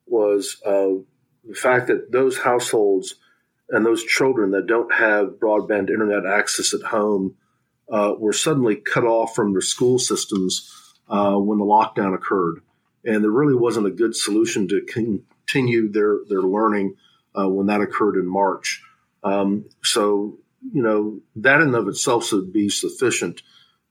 was 0.07 0.61
uh, 0.65 1.03
the 1.43 1.55
fact 1.55 1.87
that 1.87 2.11
those 2.11 2.37
households 2.37 3.15
and 3.73 3.83
those 3.83 4.03
children 4.03 4.51
that 4.51 4.67
don't 4.67 4.93
have 4.93 5.39
broadband 5.39 5.89
internet 5.89 6.27
access 6.27 6.75
at 6.75 6.83
home 6.83 7.35
uh, 7.91 8.13
were 8.19 8.31
suddenly 8.31 8.75
cut 8.75 9.03
off 9.03 9.33
from 9.33 9.51
their 9.51 9.61
school 9.61 9.97
systems 9.97 10.71
uh, 11.09 11.35
when 11.35 11.57
the 11.57 11.65
lockdown 11.65 12.13
occurred. 12.13 12.61
And 13.03 13.23
there 13.23 13.31
really 13.31 13.55
wasn't 13.55 13.87
a 13.87 13.91
good 13.91 14.15
solution 14.15 14.67
to 14.67 14.81
continue 14.81 15.91
their, 15.91 16.19
their 16.29 16.43
learning 16.43 16.97
uh, 17.35 17.49
when 17.49 17.65
that 17.65 17.81
occurred 17.81 18.15
in 18.15 18.27
March. 18.27 18.83
Um, 19.23 19.65
so, 19.83 20.37
you 20.71 20.83
know, 20.83 21.21
that 21.37 21.59
in 21.59 21.73
of 21.73 21.87
itself 21.87 22.27
should 22.27 22.53
be 22.53 22.69
sufficient. 22.69 23.41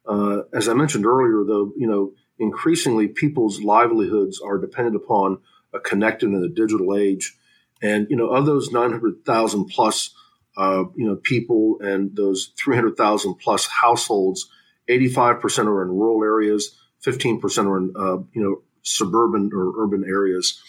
Uh, 0.06 0.42
as 0.54 0.68
I 0.68 0.74
mentioned 0.74 1.06
earlier, 1.06 1.42
though, 1.44 1.72
you 1.76 1.88
know, 1.88 2.12
increasingly 2.38 3.08
people's 3.08 3.60
livelihoods 3.60 4.40
are 4.40 4.58
dependent 4.58 4.94
upon 4.94 5.38
a 5.74 5.80
connected 5.80 6.30
and 6.30 6.44
a 6.44 6.48
digital 6.48 6.96
age. 6.96 7.36
And 7.82 8.06
you 8.08 8.16
know, 8.16 8.28
of 8.28 8.46
those 8.46 8.70
900,000 8.70 9.66
plus, 9.66 10.14
uh, 10.56 10.84
you 10.96 11.06
know, 11.06 11.16
people 11.16 11.78
and 11.80 12.14
those 12.14 12.52
300,000 12.56 13.34
plus 13.34 13.66
households, 13.66 14.48
85% 14.88 15.66
are 15.66 15.82
in 15.82 15.88
rural 15.88 16.22
areas, 16.22 16.78
15% 17.04 17.66
are 17.66 17.78
in 17.78 17.92
uh, 17.96 18.22
you 18.32 18.42
know 18.42 18.62
suburban 18.82 19.50
or 19.52 19.72
urban 19.82 20.04
areas. 20.06 20.60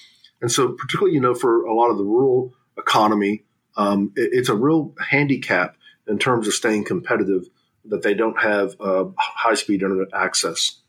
And 0.42 0.52
so, 0.52 0.74
particularly, 0.74 1.14
you 1.14 1.22
know, 1.22 1.36
for 1.36 1.64
a 1.66 1.74
lot 1.74 1.90
of 1.90 1.98
the 1.98 2.04
rural 2.04 2.54
economy, 2.78 3.44
um, 3.78 4.12
it, 4.16 4.30
it's 4.34 4.50
a 4.50 4.56
real 4.56 4.94
handicap 5.00 5.78
in 6.08 6.20
terms 6.20 6.48
of 6.48 6.54
staying 6.54 6.86
competitive 6.86 7.44
that 7.86 8.02
they 8.02 8.14
don't 8.14 8.42
have 8.42 8.76
uh, 8.80 9.06
high 9.18 9.54
speed 9.54 9.82
internet 9.84 10.08
access. 10.14 10.80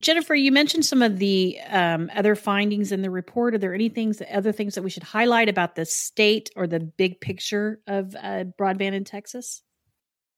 Jennifer, 0.00 0.34
you 0.34 0.52
mentioned 0.52 0.84
some 0.84 1.02
of 1.02 1.18
the 1.18 1.58
um, 1.68 2.10
other 2.14 2.36
findings 2.36 2.92
in 2.92 3.02
the 3.02 3.10
report. 3.10 3.54
Are 3.54 3.58
there 3.58 3.74
any 3.74 3.88
things, 3.88 4.22
other 4.32 4.52
things 4.52 4.76
that 4.76 4.82
we 4.82 4.90
should 4.90 5.02
highlight 5.02 5.48
about 5.48 5.74
the 5.74 5.84
state 5.84 6.50
or 6.54 6.68
the 6.68 6.78
big 6.78 7.20
picture 7.20 7.80
of 7.88 8.14
uh, 8.14 8.44
broadband 8.58 8.92
in 8.92 9.04
Texas? 9.04 9.62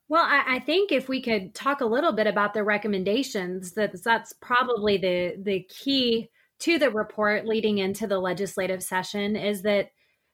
Well, 0.09 0.25
I, 0.25 0.57
I, 0.57 0.59
think 0.61 0.91
if 0.91 1.09
we 1.09 1.23
could 1.23 1.55
talk 1.55 1.83
a 1.83 1.87
little 1.87 2.13
bit 2.13 2.27
about 2.27 2.53
the 2.53 2.65
recommendations, 2.65 3.75
that 3.75 3.93
that's 4.03 4.33
probably 4.33 4.97
the 4.97 5.37
the 5.41 5.69
key 5.69 6.31
to 6.61 6.79
the 6.79 6.91
report 6.91 7.47
leading 7.47 7.79
into 7.79 8.07
the 8.07 8.19
legislative 8.19 8.83
session 8.83 9.37
is 9.37 9.63
that 9.63 9.91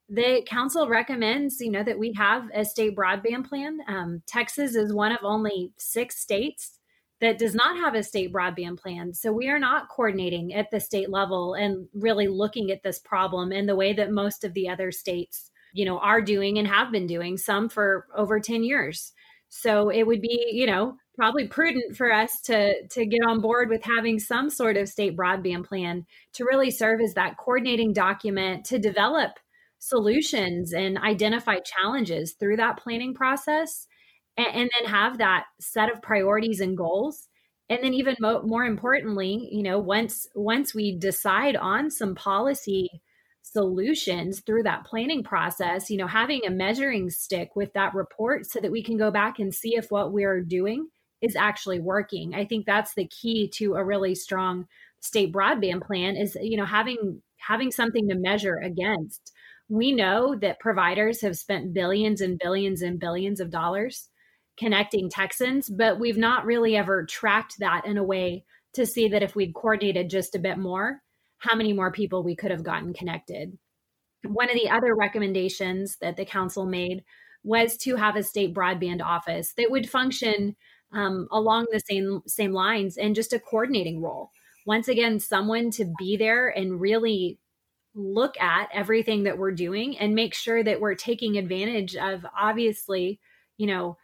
the 0.08 0.42
council 0.46 0.88
recommends, 0.88 1.60
you 1.60 1.70
know, 1.70 1.82
that 1.82 1.98
we 1.98 2.14
have 2.16 2.48
a 2.54 2.64
state 2.64 2.96
broadband 2.96 3.48
plan. 3.48 3.78
Um, 3.88 4.22
Texas 4.26 4.76
is 4.76 4.94
one 4.94 5.12
of 5.12 5.18
only 5.22 5.72
six 5.78 6.20
states 6.20 6.75
that 7.20 7.38
does 7.38 7.54
not 7.54 7.76
have 7.76 7.94
a 7.94 8.02
state 8.02 8.32
broadband 8.32 8.78
plan. 8.78 9.14
So 9.14 9.32
we 9.32 9.48
are 9.48 9.58
not 9.58 9.88
coordinating 9.88 10.52
at 10.52 10.70
the 10.70 10.80
state 10.80 11.10
level 11.10 11.54
and 11.54 11.88
really 11.94 12.28
looking 12.28 12.70
at 12.70 12.82
this 12.82 12.98
problem 12.98 13.52
in 13.52 13.66
the 13.66 13.76
way 13.76 13.92
that 13.94 14.10
most 14.10 14.44
of 14.44 14.54
the 14.54 14.68
other 14.68 14.92
states, 14.92 15.50
you 15.72 15.84
know, 15.84 15.98
are 15.98 16.20
doing 16.20 16.58
and 16.58 16.68
have 16.68 16.92
been 16.92 17.06
doing 17.06 17.38
some 17.38 17.68
for 17.68 18.06
over 18.14 18.38
10 18.38 18.64
years. 18.64 19.12
So 19.48 19.88
it 19.88 20.06
would 20.06 20.20
be, 20.20 20.50
you 20.52 20.66
know, 20.66 20.96
probably 21.16 21.48
prudent 21.48 21.96
for 21.96 22.12
us 22.12 22.40
to 22.42 22.86
to 22.88 23.06
get 23.06 23.22
on 23.26 23.40
board 23.40 23.70
with 23.70 23.82
having 23.82 24.18
some 24.18 24.50
sort 24.50 24.76
of 24.76 24.88
state 24.88 25.16
broadband 25.16 25.64
plan 25.64 26.04
to 26.34 26.44
really 26.44 26.70
serve 26.70 27.00
as 27.00 27.14
that 27.14 27.38
coordinating 27.38 27.92
document 27.92 28.66
to 28.66 28.78
develop 28.78 29.38
solutions 29.78 30.72
and 30.72 30.98
identify 30.98 31.56
challenges 31.60 32.34
through 32.38 32.56
that 32.56 32.76
planning 32.76 33.14
process 33.14 33.86
and, 34.36 34.46
and 34.46 34.70
then 34.78 34.90
have 34.90 35.18
that 35.18 35.44
set 35.60 35.92
of 35.92 36.02
priorities 36.02 36.60
and 36.60 36.76
goals. 36.76 37.28
And 37.68 37.82
then 37.82 37.94
even 37.94 38.14
mo- 38.20 38.42
more 38.42 38.64
importantly 38.64 39.48
you 39.50 39.62
know 39.62 39.80
once 39.80 40.28
once 40.36 40.72
we 40.72 40.96
decide 40.96 41.56
on 41.56 41.90
some 41.90 42.14
policy 42.14 43.02
solutions 43.42 44.40
through 44.40 44.62
that 44.64 44.84
planning 44.84 45.22
process 45.24 45.90
you 45.90 45.96
know 45.96 46.06
having 46.06 46.46
a 46.46 46.50
measuring 46.50 47.10
stick 47.10 47.56
with 47.56 47.72
that 47.72 47.94
report 47.94 48.46
so 48.46 48.60
that 48.60 48.70
we 48.70 48.84
can 48.84 48.96
go 48.96 49.10
back 49.10 49.40
and 49.40 49.52
see 49.52 49.74
if 49.74 49.90
what 49.90 50.12
we're 50.12 50.42
doing 50.42 50.86
is 51.22 51.36
actually 51.36 51.80
working. 51.80 52.34
I 52.34 52.44
think 52.44 52.66
that's 52.66 52.94
the 52.94 53.06
key 53.06 53.48
to 53.54 53.74
a 53.74 53.84
really 53.84 54.14
strong 54.14 54.66
state 55.00 55.32
broadband 55.32 55.82
plan 55.86 56.16
is 56.16 56.36
you 56.40 56.56
know 56.56 56.64
having 56.64 57.22
having 57.38 57.70
something 57.70 58.08
to 58.08 58.14
measure 58.16 58.56
against. 58.56 59.32
We 59.68 59.92
know 59.92 60.36
that 60.36 60.60
providers 60.60 61.20
have 61.22 61.36
spent 61.36 61.74
billions 61.74 62.20
and 62.20 62.38
billions 62.38 62.82
and 62.82 63.00
billions 63.00 63.40
of 63.40 63.50
dollars 63.50 64.08
connecting 64.58 65.10
Texans, 65.10 65.68
but 65.68 65.98
we've 65.98 66.16
not 66.16 66.44
really 66.44 66.76
ever 66.76 67.04
tracked 67.04 67.58
that 67.58 67.86
in 67.86 67.98
a 67.98 68.04
way 68.04 68.44
to 68.74 68.86
see 68.86 69.08
that 69.08 69.22
if 69.22 69.34
we'd 69.34 69.54
coordinated 69.54 70.10
just 70.10 70.34
a 70.34 70.40
bit 70.40 70.58
more, 70.58 71.02
how 71.38 71.54
many 71.54 71.72
more 71.72 71.92
people 71.92 72.22
we 72.22 72.36
could 72.36 72.50
have 72.50 72.62
gotten 72.62 72.92
connected. 72.92 73.58
One 74.24 74.50
of 74.50 74.54
the 74.54 74.68
other 74.68 74.94
recommendations 74.94 75.96
that 76.00 76.16
the 76.16 76.24
council 76.24 76.66
made 76.66 77.04
was 77.42 77.76
to 77.78 77.96
have 77.96 78.16
a 78.16 78.22
state 78.22 78.54
broadband 78.54 79.02
office 79.02 79.52
that 79.56 79.70
would 79.70 79.88
function 79.88 80.56
um, 80.92 81.28
along 81.30 81.66
the 81.70 81.80
same 81.80 82.22
same 82.26 82.52
lines 82.52 82.96
and 82.96 83.14
just 83.14 83.32
a 83.32 83.38
coordinating 83.38 84.02
role. 84.02 84.30
Once 84.66 84.88
again, 84.88 85.20
someone 85.20 85.70
to 85.70 85.92
be 85.98 86.16
there 86.16 86.48
and 86.48 86.80
really 86.80 87.38
look 87.94 88.38
at 88.40 88.68
everything 88.72 89.22
that 89.24 89.38
we're 89.38 89.52
doing 89.52 89.96
and 89.98 90.14
make 90.14 90.34
sure 90.34 90.62
that 90.62 90.80
we're 90.80 90.94
taking 90.94 91.38
advantage 91.38 91.96
of 91.96 92.26
obviously, 92.38 93.20
you 93.56 93.66
know, 93.66 93.96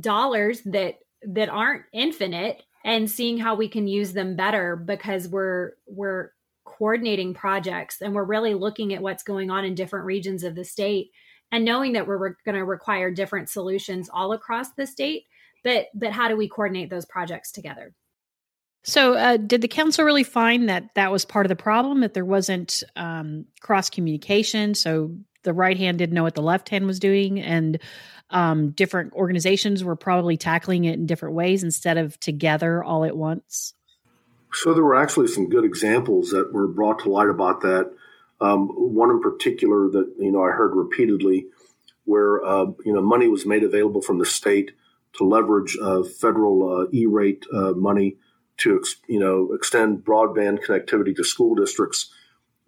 dollars 0.00 0.60
that 0.64 0.96
that 1.22 1.48
aren't 1.48 1.84
infinite 1.92 2.62
and 2.84 3.10
seeing 3.10 3.38
how 3.38 3.54
we 3.54 3.68
can 3.68 3.88
use 3.88 4.12
them 4.12 4.36
better 4.36 4.76
because 4.76 5.28
we're 5.28 5.72
we're 5.86 6.30
coordinating 6.64 7.34
projects 7.34 8.00
and 8.00 8.14
we're 8.14 8.24
really 8.24 8.54
looking 8.54 8.92
at 8.92 9.02
what's 9.02 9.22
going 9.22 9.50
on 9.50 9.64
in 9.64 9.74
different 9.74 10.04
regions 10.04 10.42
of 10.42 10.54
the 10.54 10.64
state 10.64 11.10
and 11.52 11.64
knowing 11.64 11.92
that 11.92 12.06
we're 12.06 12.18
re- 12.18 12.34
going 12.44 12.56
to 12.56 12.64
require 12.64 13.10
different 13.10 13.48
solutions 13.48 14.10
all 14.12 14.32
across 14.32 14.72
the 14.72 14.86
state 14.86 15.24
but 15.66 15.86
but 15.94 16.12
how 16.12 16.28
do 16.28 16.36
we 16.36 16.48
coordinate 16.48 16.90
those 16.90 17.04
projects 17.04 17.50
together? 17.50 17.92
So 18.84 19.14
uh, 19.14 19.36
did 19.36 19.62
the 19.62 19.68
council 19.68 20.04
really 20.04 20.22
find 20.22 20.68
that 20.68 20.94
that 20.94 21.10
was 21.10 21.24
part 21.24 21.44
of 21.44 21.48
the 21.48 21.56
problem 21.56 22.02
that 22.02 22.14
there 22.14 22.24
wasn't 22.24 22.84
um, 22.94 23.46
cross 23.60 23.90
communication 23.90 24.74
so 24.74 25.16
the 25.46 25.54
right 25.54 25.78
hand 25.78 25.96
didn't 25.96 26.14
know 26.14 26.22
what 26.22 26.34
the 26.34 26.42
left 26.42 26.68
hand 26.68 26.86
was 26.86 26.98
doing 26.98 27.40
and 27.40 27.80
um, 28.30 28.70
different 28.70 29.12
organizations 29.14 29.84
were 29.84 29.96
probably 29.96 30.36
tackling 30.36 30.84
it 30.84 30.94
in 30.94 31.06
different 31.06 31.34
ways 31.34 31.62
instead 31.62 31.96
of 31.96 32.18
together 32.20 32.82
all 32.82 33.04
at 33.04 33.16
once? 33.16 33.74
So 34.52 34.74
there 34.74 34.84
were 34.84 35.00
actually 35.00 35.28
some 35.28 35.48
good 35.48 35.64
examples 35.64 36.30
that 36.30 36.52
were 36.52 36.66
brought 36.66 37.00
to 37.00 37.10
light 37.10 37.28
about 37.28 37.60
that. 37.62 37.92
Um, 38.40 38.68
one 38.68 39.10
in 39.10 39.20
particular 39.20 39.88
that 39.90 40.14
you 40.18 40.30
know 40.30 40.42
I 40.42 40.50
heard 40.50 40.74
repeatedly, 40.74 41.46
where 42.04 42.44
uh, 42.44 42.66
you 42.84 42.92
know 42.92 43.00
money 43.00 43.28
was 43.28 43.46
made 43.46 43.62
available 43.62 44.02
from 44.02 44.18
the 44.18 44.26
state 44.26 44.72
to 45.14 45.24
leverage 45.24 45.76
uh, 45.80 46.02
federal 46.02 46.80
uh, 46.80 46.86
E-rate 46.92 47.46
uh, 47.52 47.72
money 47.72 48.16
to 48.58 48.82
you 49.08 49.20
know 49.20 49.52
extend 49.54 50.04
broadband 50.04 50.64
connectivity 50.64 51.14
to 51.16 51.24
school 51.24 51.54
districts, 51.54 52.10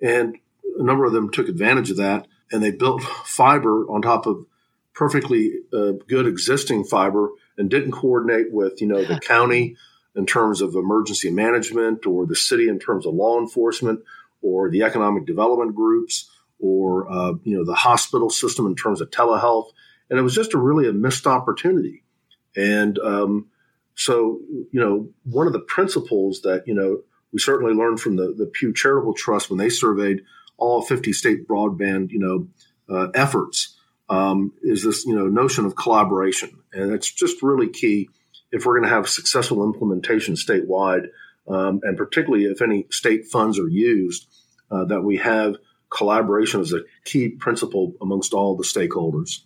and 0.01 0.37
a 0.79 0.83
number 0.83 1.05
of 1.05 1.13
them 1.13 1.31
took 1.31 1.49
advantage 1.49 1.91
of 1.91 1.99
that, 1.99 2.27
and 2.51 2.63
they 2.63 2.71
built 2.71 3.03
fiber 3.03 3.85
on 3.91 4.03
top 4.03 4.27
of 4.27 4.47
perfectly 4.95 5.53
uh, 5.73 5.93
good 6.09 6.27
existing 6.27 6.85
fiber 6.85 7.31
and 7.57 7.71
didn't 7.71 7.93
coordinate 7.93 8.53
with 8.53 8.81
you 8.81 8.87
know 8.87 9.05
the 9.05 9.21
county 9.21 9.77
in 10.17 10.27
terms 10.27 10.61
of 10.61 10.75
emergency 10.75 11.31
management 11.31 12.05
or 12.07 12.27
the 12.27 12.35
city 12.35 12.69
in 12.69 12.79
terms 12.79 13.07
of 13.07 13.15
law 13.15 13.39
enforcement 13.39 14.01
or 14.43 14.69
the 14.71 14.83
economic 14.83 15.27
development 15.27 15.75
groups 15.75 16.29
or 16.59 17.11
uh, 17.11 17.33
you 17.45 17.57
know 17.57 17.65
the 17.65 17.75
hospital 17.75 18.31
system 18.31 18.67
in 18.67 18.75
terms 18.75 19.01
of 19.01 19.11
telehealth. 19.11 19.71
And 20.11 20.19
it 20.19 20.23
was 20.23 20.35
just 20.35 20.55
a 20.55 20.59
really 20.59 20.89
a 20.89 20.93
missed 20.93 21.27
opportunity. 21.27 22.03
And 22.57 22.99
um, 22.99 23.47
so 23.95 24.41
you 24.51 24.81
know 24.81 25.09
one 25.25 25.47
of 25.47 25.53
the 25.53 25.61
principles 25.61 26.43
that 26.43 26.65
you 26.67 26.75
know 26.75 27.03
we 27.33 27.39
certainly 27.39 27.75
learned 27.75 28.01
from 28.01 28.17
the, 28.17 28.35
the 28.37 28.47
pew 28.47 28.73
charitable 28.73 29.15
trust 29.15 29.51
when 29.51 29.59
they 29.59 29.69
surveyed 29.69 30.23
all 30.59 30.83
50 30.83 31.13
state 31.13 31.49
broadband 31.49 32.11
you 32.11 32.19
know 32.19 32.49
uh, 32.95 33.09
efforts 33.15 33.77
um, 34.11 34.53
is 34.63 34.83
this 34.83 35.07
you 35.07 35.15
know 35.15 35.27
notion 35.29 35.65
of 35.65 35.77
collaboration, 35.77 36.51
and 36.73 36.93
it's 36.93 37.11
just 37.11 37.43
really 37.43 37.69
key 37.69 38.11
if 38.51 38.65
we're 38.65 38.79
going 38.79 38.89
to 38.89 38.95
have 38.95 39.09
successful 39.09 39.65
implementation 39.65 40.35
statewide 40.35 41.09
um, 41.49 41.81
and 41.83 41.97
particularly 41.97 42.45
if 42.45 42.63
any 42.63 42.87
state 42.91 43.27
funds 43.27 43.59
are 43.59 43.69
used, 43.69 44.27
uh, 44.71 44.85
that 44.85 45.03
we 45.03 45.17
have 45.17 45.57
collaboration 45.91 46.61
as 46.61 46.73
a 46.73 46.83
key 47.05 47.31
principle 47.31 47.95
amongst 48.01 48.35
all 48.35 48.57
the 48.57 48.65
stakeholders. 48.65 49.41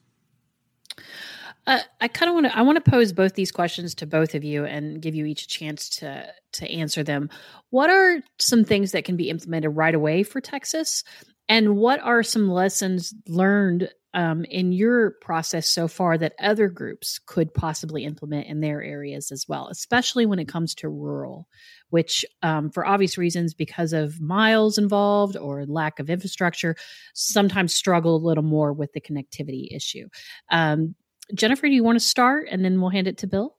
Uh, 1.66 1.80
I 2.00 2.08
kind 2.08 2.28
of 2.28 2.34
want 2.34 2.46
to. 2.46 2.56
I 2.58 2.62
want 2.62 2.84
to 2.84 2.90
pose 2.90 3.12
both 3.12 3.34
these 3.34 3.52
questions 3.52 3.94
to 3.96 4.06
both 4.06 4.34
of 4.34 4.42
you 4.42 4.64
and 4.64 5.00
give 5.00 5.14
you 5.14 5.26
each 5.26 5.44
a 5.44 5.48
chance 5.48 5.88
to 5.90 6.26
to 6.54 6.70
answer 6.70 7.04
them. 7.04 7.30
What 7.70 7.88
are 7.88 8.20
some 8.38 8.64
things 8.64 8.92
that 8.92 9.04
can 9.04 9.16
be 9.16 9.30
implemented 9.30 9.76
right 9.76 9.94
away 9.94 10.24
for 10.24 10.40
Texas, 10.40 11.04
and 11.48 11.76
what 11.76 12.00
are 12.00 12.24
some 12.24 12.50
lessons 12.50 13.14
learned 13.28 13.90
um, 14.14 14.44
in 14.46 14.72
your 14.72 15.12
process 15.22 15.68
so 15.68 15.88
far 15.88 16.18
that 16.18 16.34
other 16.40 16.68
groups 16.68 17.18
could 17.26 17.54
possibly 17.54 18.04
implement 18.04 18.46
in 18.46 18.60
their 18.60 18.82
areas 18.82 19.32
as 19.32 19.48
well, 19.48 19.68
especially 19.68 20.26
when 20.26 20.38
it 20.38 20.48
comes 20.48 20.74
to 20.74 20.88
rural, 20.88 21.48
which, 21.90 22.24
um, 22.42 22.70
for 22.70 22.86
obvious 22.86 23.16
reasons, 23.16 23.54
because 23.54 23.92
of 23.92 24.20
miles 24.20 24.76
involved 24.76 25.36
or 25.36 25.64
lack 25.64 25.98
of 25.98 26.10
infrastructure, 26.10 26.76
sometimes 27.14 27.74
struggle 27.74 28.16
a 28.16 28.26
little 28.26 28.44
more 28.44 28.72
with 28.72 28.92
the 28.92 29.00
connectivity 29.00 29.74
issue. 29.74 30.08
Um, 30.50 30.94
Jennifer, 31.34 31.66
do 31.66 31.74
you 31.74 31.84
want 31.84 31.96
to 31.96 32.04
start 32.04 32.48
and 32.50 32.64
then 32.64 32.80
we'll 32.80 32.90
hand 32.90 33.08
it 33.08 33.18
to 33.18 33.26
Bill? 33.26 33.56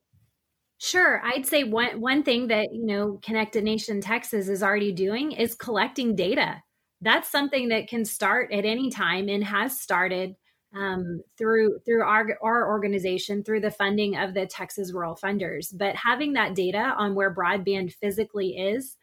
Sure. 0.78 1.20
I'd 1.24 1.46
say 1.46 1.64
one 1.64 2.00
one 2.00 2.22
thing 2.22 2.48
that, 2.48 2.68
you 2.72 2.86
know, 2.86 3.18
Connected 3.22 3.64
Nation 3.64 4.00
Texas 4.00 4.48
is 4.48 4.62
already 4.62 4.92
doing 4.92 5.32
is 5.32 5.54
collecting 5.54 6.14
data. 6.16 6.62
That's 7.00 7.30
something 7.30 7.68
that 7.68 7.88
can 7.88 8.04
start 8.04 8.52
at 8.52 8.64
any 8.64 8.90
time 8.90 9.28
and 9.28 9.44
has 9.44 9.80
started 9.80 10.34
um, 10.74 11.20
through 11.38 11.78
through 11.86 12.02
our 12.02 12.36
our 12.42 12.68
organization 12.68 13.44
through 13.44 13.60
the 13.60 13.70
funding 13.70 14.16
of 14.16 14.34
the 14.34 14.46
Texas 14.46 14.92
Rural 14.92 15.16
Funders. 15.16 15.68
But 15.72 15.96
having 15.96 16.32
that 16.32 16.54
data 16.54 16.94
on 16.96 17.14
where 17.14 17.34
broadband 17.34 17.92
physically 17.92 18.56
is, 18.56 18.96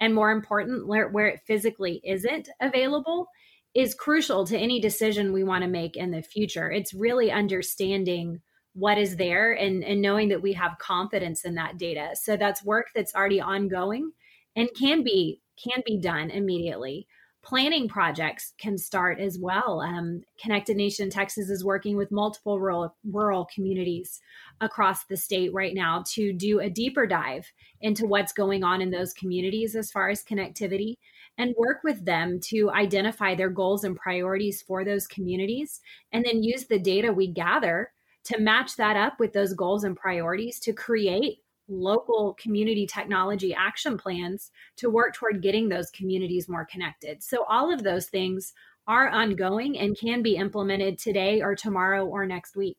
and 0.00 0.14
more 0.14 0.30
important, 0.30 0.86
where, 0.86 1.08
where 1.08 1.28
it 1.28 1.40
physically 1.46 2.00
isn't 2.04 2.48
available, 2.60 3.28
is 3.74 3.94
crucial 3.94 4.46
to 4.46 4.58
any 4.58 4.80
decision 4.80 5.32
we 5.32 5.44
want 5.44 5.62
to 5.62 5.68
make 5.68 5.96
in 5.96 6.10
the 6.10 6.22
future. 6.22 6.70
It's 6.70 6.94
really 6.94 7.30
understanding 7.30 8.40
what 8.74 8.98
is 8.98 9.16
there 9.16 9.52
and 9.52 9.84
and 9.84 10.02
knowing 10.02 10.28
that 10.28 10.42
we 10.42 10.52
have 10.54 10.78
confidence 10.78 11.44
in 11.44 11.54
that 11.54 11.78
data. 11.78 12.10
So 12.14 12.36
that's 12.36 12.64
work 12.64 12.86
that's 12.94 13.14
already 13.14 13.40
ongoing 13.40 14.10
and 14.56 14.68
can 14.78 15.02
be 15.02 15.40
can 15.62 15.82
be 15.86 15.98
done 15.98 16.30
immediately 16.30 17.06
planning 17.44 17.86
projects 17.86 18.54
can 18.58 18.78
start 18.78 19.20
as 19.20 19.38
well. 19.38 19.80
Um, 19.82 20.22
Connected 20.40 20.76
Nation 20.76 21.10
Texas 21.10 21.50
is 21.50 21.64
working 21.64 21.96
with 21.96 22.10
multiple 22.10 22.58
rural, 22.58 22.96
rural 23.04 23.46
communities 23.54 24.20
across 24.62 25.04
the 25.04 25.16
state 25.16 25.52
right 25.52 25.74
now 25.74 26.02
to 26.12 26.32
do 26.32 26.60
a 26.60 26.70
deeper 26.70 27.06
dive 27.06 27.46
into 27.82 28.06
what's 28.06 28.32
going 28.32 28.64
on 28.64 28.80
in 28.80 28.90
those 28.90 29.12
communities 29.12 29.76
as 29.76 29.90
far 29.90 30.08
as 30.08 30.24
connectivity 30.24 30.96
and 31.38 31.54
work 31.56 31.82
with 31.82 32.04
them 32.04 32.38
to 32.40 32.70
identify 32.70 33.34
their 33.34 33.50
goals 33.50 33.84
and 33.84 33.96
priorities 33.96 34.62
for 34.62 34.84
those 34.84 35.06
communities 35.06 35.80
and 36.12 36.24
then 36.24 36.42
use 36.42 36.66
the 36.66 36.78
data 36.78 37.12
we 37.12 37.26
gather 37.26 37.90
to 38.24 38.38
match 38.38 38.76
that 38.76 38.96
up 38.96 39.18
with 39.18 39.32
those 39.32 39.52
goals 39.52 39.84
and 39.84 39.96
priorities 39.96 40.58
to 40.60 40.72
create 40.72 41.38
local 41.68 42.34
community 42.34 42.86
technology 42.86 43.54
action 43.54 43.96
plans 43.96 44.50
to 44.76 44.90
work 44.90 45.14
toward 45.14 45.42
getting 45.42 45.68
those 45.68 45.90
communities 45.90 46.48
more 46.48 46.64
connected. 46.64 47.22
So, 47.22 47.44
all 47.48 47.72
of 47.72 47.82
those 47.82 48.06
things 48.06 48.52
are 48.86 49.08
ongoing 49.08 49.78
and 49.78 49.98
can 49.98 50.22
be 50.22 50.36
implemented 50.36 50.98
today 50.98 51.40
or 51.40 51.54
tomorrow 51.54 52.04
or 52.04 52.26
next 52.26 52.54
week. 52.56 52.78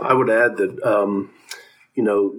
I 0.00 0.12
would 0.14 0.30
add 0.30 0.56
that, 0.56 0.82
um, 0.84 1.30
you 1.94 2.02
know, 2.02 2.34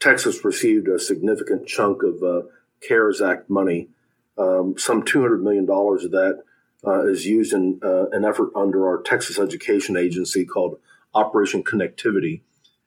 Texas 0.00 0.44
received 0.44 0.88
a 0.88 0.98
significant 0.98 1.66
chunk 1.66 2.02
of 2.02 2.22
uh, 2.22 2.42
CARES 2.86 3.20
Act 3.20 3.48
money. 3.48 3.88
Um, 4.38 4.76
some 4.78 5.02
$200 5.02 5.42
million 5.42 5.64
of 5.64 6.10
that 6.12 6.42
uh, 6.86 7.06
is 7.06 7.26
used 7.26 7.52
in 7.52 7.80
uh, 7.82 8.06
an 8.10 8.24
effort 8.24 8.50
under 8.56 8.86
our 8.88 9.02
Texas 9.02 9.38
Education 9.38 9.96
Agency 9.96 10.44
called 10.44 10.78
Operation 11.14 11.62
Connectivity 11.62 12.40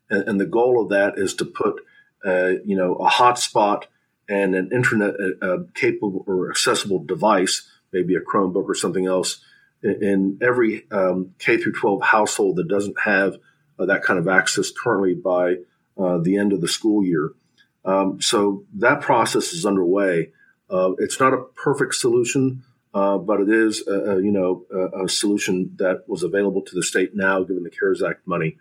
and, 0.09 0.27
and 0.27 0.39
the 0.39 0.45
goal 0.45 0.81
of 0.81 0.89
that 0.89 1.17
is 1.17 1.33
to 1.35 1.45
put, 1.45 1.81
uh, 2.25 2.53
you 2.63 2.75
know, 2.75 2.95
a 2.95 3.09
hotspot 3.09 3.83
and 4.27 4.55
an 4.55 4.69
internet 4.71 5.15
uh, 5.19 5.45
uh, 5.45 5.57
capable 5.73 6.23
or 6.27 6.49
accessible 6.49 7.03
device, 7.03 7.67
maybe 7.91 8.15
a 8.15 8.21
Chromebook 8.21 8.65
or 8.65 8.75
something 8.75 9.05
else, 9.05 9.41
in, 9.83 10.03
in 10.03 10.39
every 10.41 10.89
um, 10.91 11.35
K 11.39 11.57
through 11.57 11.73
12 11.73 12.01
household 12.01 12.55
that 12.57 12.67
doesn't 12.67 12.99
have 13.01 13.37
uh, 13.77 13.85
that 13.85 14.03
kind 14.03 14.19
of 14.19 14.27
access 14.27 14.71
currently 14.71 15.13
by 15.13 15.57
the 15.97 16.37
end 16.37 16.51
of 16.51 16.59
the 16.59 16.67
school 16.67 17.05
year. 17.05 17.31
Um, 17.85 18.19
so 18.19 18.65
that 18.75 18.99
process 18.99 19.53
is 19.53 19.65
underway. 19.65 20.31
Uh, 20.69 20.91
it's 20.99 21.19
not 21.19 21.33
a 21.33 21.43
perfect 21.55 21.95
solution, 21.95 22.63
but 22.93 23.41
it 23.41 23.49
is, 23.49 23.83
you 23.87 24.31
know, 24.31 24.65
a, 24.71 25.03
a, 25.03 25.09
solution 25.09 25.75
that 25.77 26.03
was 26.07 26.23
available 26.23 26.61
to 26.61 26.75
the 26.75 26.83
state 26.83 27.15
now, 27.15 27.43
given 27.43 27.63
the 27.63 27.69
CARES 27.69 28.01
Act 28.01 28.25
money. 28.25 28.57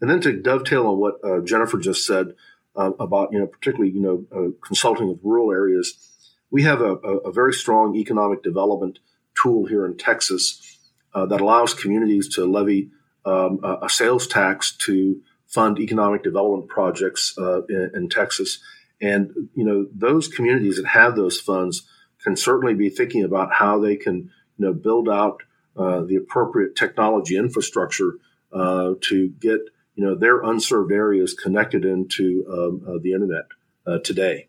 And 0.00 0.10
then 0.10 0.20
to 0.20 0.32
dovetail 0.32 0.86
on 0.86 0.98
what 0.98 1.14
uh, 1.24 1.40
Jennifer 1.40 1.78
just 1.78 2.04
said 2.04 2.34
uh, 2.76 2.90
about, 2.98 3.32
you 3.32 3.38
know, 3.38 3.46
particularly, 3.46 3.92
you 3.92 4.02
know, 4.02 4.26
uh, 4.30 4.50
consulting 4.66 5.08
with 5.08 5.20
rural 5.22 5.52
areas, 5.52 6.10
we 6.50 6.62
have 6.64 6.80
a, 6.80 6.96
a, 6.96 7.32
very 7.32 7.52
strong 7.52 7.96
economic 7.96 8.42
development 8.42 8.98
tool 9.40 9.66
here 9.66 9.86
in 9.86 9.96
Texas 9.96 10.78
uh, 11.14 11.24
that 11.26 11.40
allows 11.40 11.72
communities 11.74 12.28
to 12.34 12.44
levy 12.44 12.90
um, 13.24 13.60
a, 13.64 13.88
sales 13.88 14.26
tax 14.26 14.76
to 14.76 15.22
fund 15.46 15.78
economic 15.78 16.22
development 16.22 16.68
projects 16.68 17.34
uh, 17.38 17.62
in, 17.66 17.90
in 17.94 18.08
Texas. 18.08 18.58
And, 19.00 19.32
you 19.54 19.64
know, 19.64 19.86
those 19.92 20.28
communities 20.28 20.76
that 20.76 20.86
have 20.86 21.16
those 21.16 21.40
funds 21.40 21.82
can 22.22 22.36
certainly 22.36 22.74
be 22.74 22.88
thinking 22.88 23.24
about 23.24 23.52
how 23.52 23.78
they 23.80 23.96
can, 23.96 24.30
you 24.56 24.66
know, 24.66 24.72
build 24.72 25.08
out 25.08 25.42
uh, 25.76 26.02
the 26.02 26.16
appropriate 26.16 26.76
technology 26.76 27.36
infrastructure 27.36 28.14
uh, 28.52 28.94
to 29.00 29.28
get 29.40 29.60
you 29.94 30.04
know 30.04 30.14
their 30.14 30.40
unserved 30.42 30.92
areas 30.92 31.34
connected 31.34 31.84
into 31.84 32.44
um, 32.50 32.82
uh, 32.86 32.98
the 33.02 33.12
internet 33.12 33.44
uh, 33.86 33.98
today. 33.98 34.48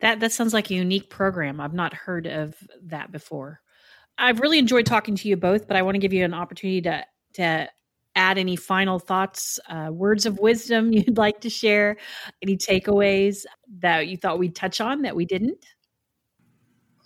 That 0.00 0.20
that 0.20 0.32
sounds 0.32 0.54
like 0.54 0.70
a 0.70 0.74
unique 0.74 1.10
program. 1.10 1.60
I've 1.60 1.74
not 1.74 1.94
heard 1.94 2.26
of 2.26 2.54
that 2.82 3.12
before. 3.12 3.60
I've 4.18 4.40
really 4.40 4.58
enjoyed 4.58 4.86
talking 4.86 5.14
to 5.16 5.28
you 5.28 5.36
both, 5.36 5.66
but 5.66 5.76
I 5.76 5.82
want 5.82 5.94
to 5.94 5.98
give 5.98 6.12
you 6.12 6.24
an 6.24 6.34
opportunity 6.34 6.82
to 6.82 7.04
to 7.34 7.68
add 8.14 8.38
any 8.38 8.56
final 8.56 8.98
thoughts, 8.98 9.58
uh, 9.68 9.88
words 9.90 10.26
of 10.26 10.38
wisdom 10.38 10.92
you'd 10.92 11.18
like 11.18 11.40
to 11.42 11.50
share, 11.50 11.96
any 12.42 12.56
takeaways 12.56 13.44
that 13.80 14.08
you 14.08 14.16
thought 14.16 14.38
we'd 14.38 14.54
touch 14.54 14.80
on 14.80 15.02
that 15.02 15.16
we 15.16 15.24
didn't. 15.24 15.64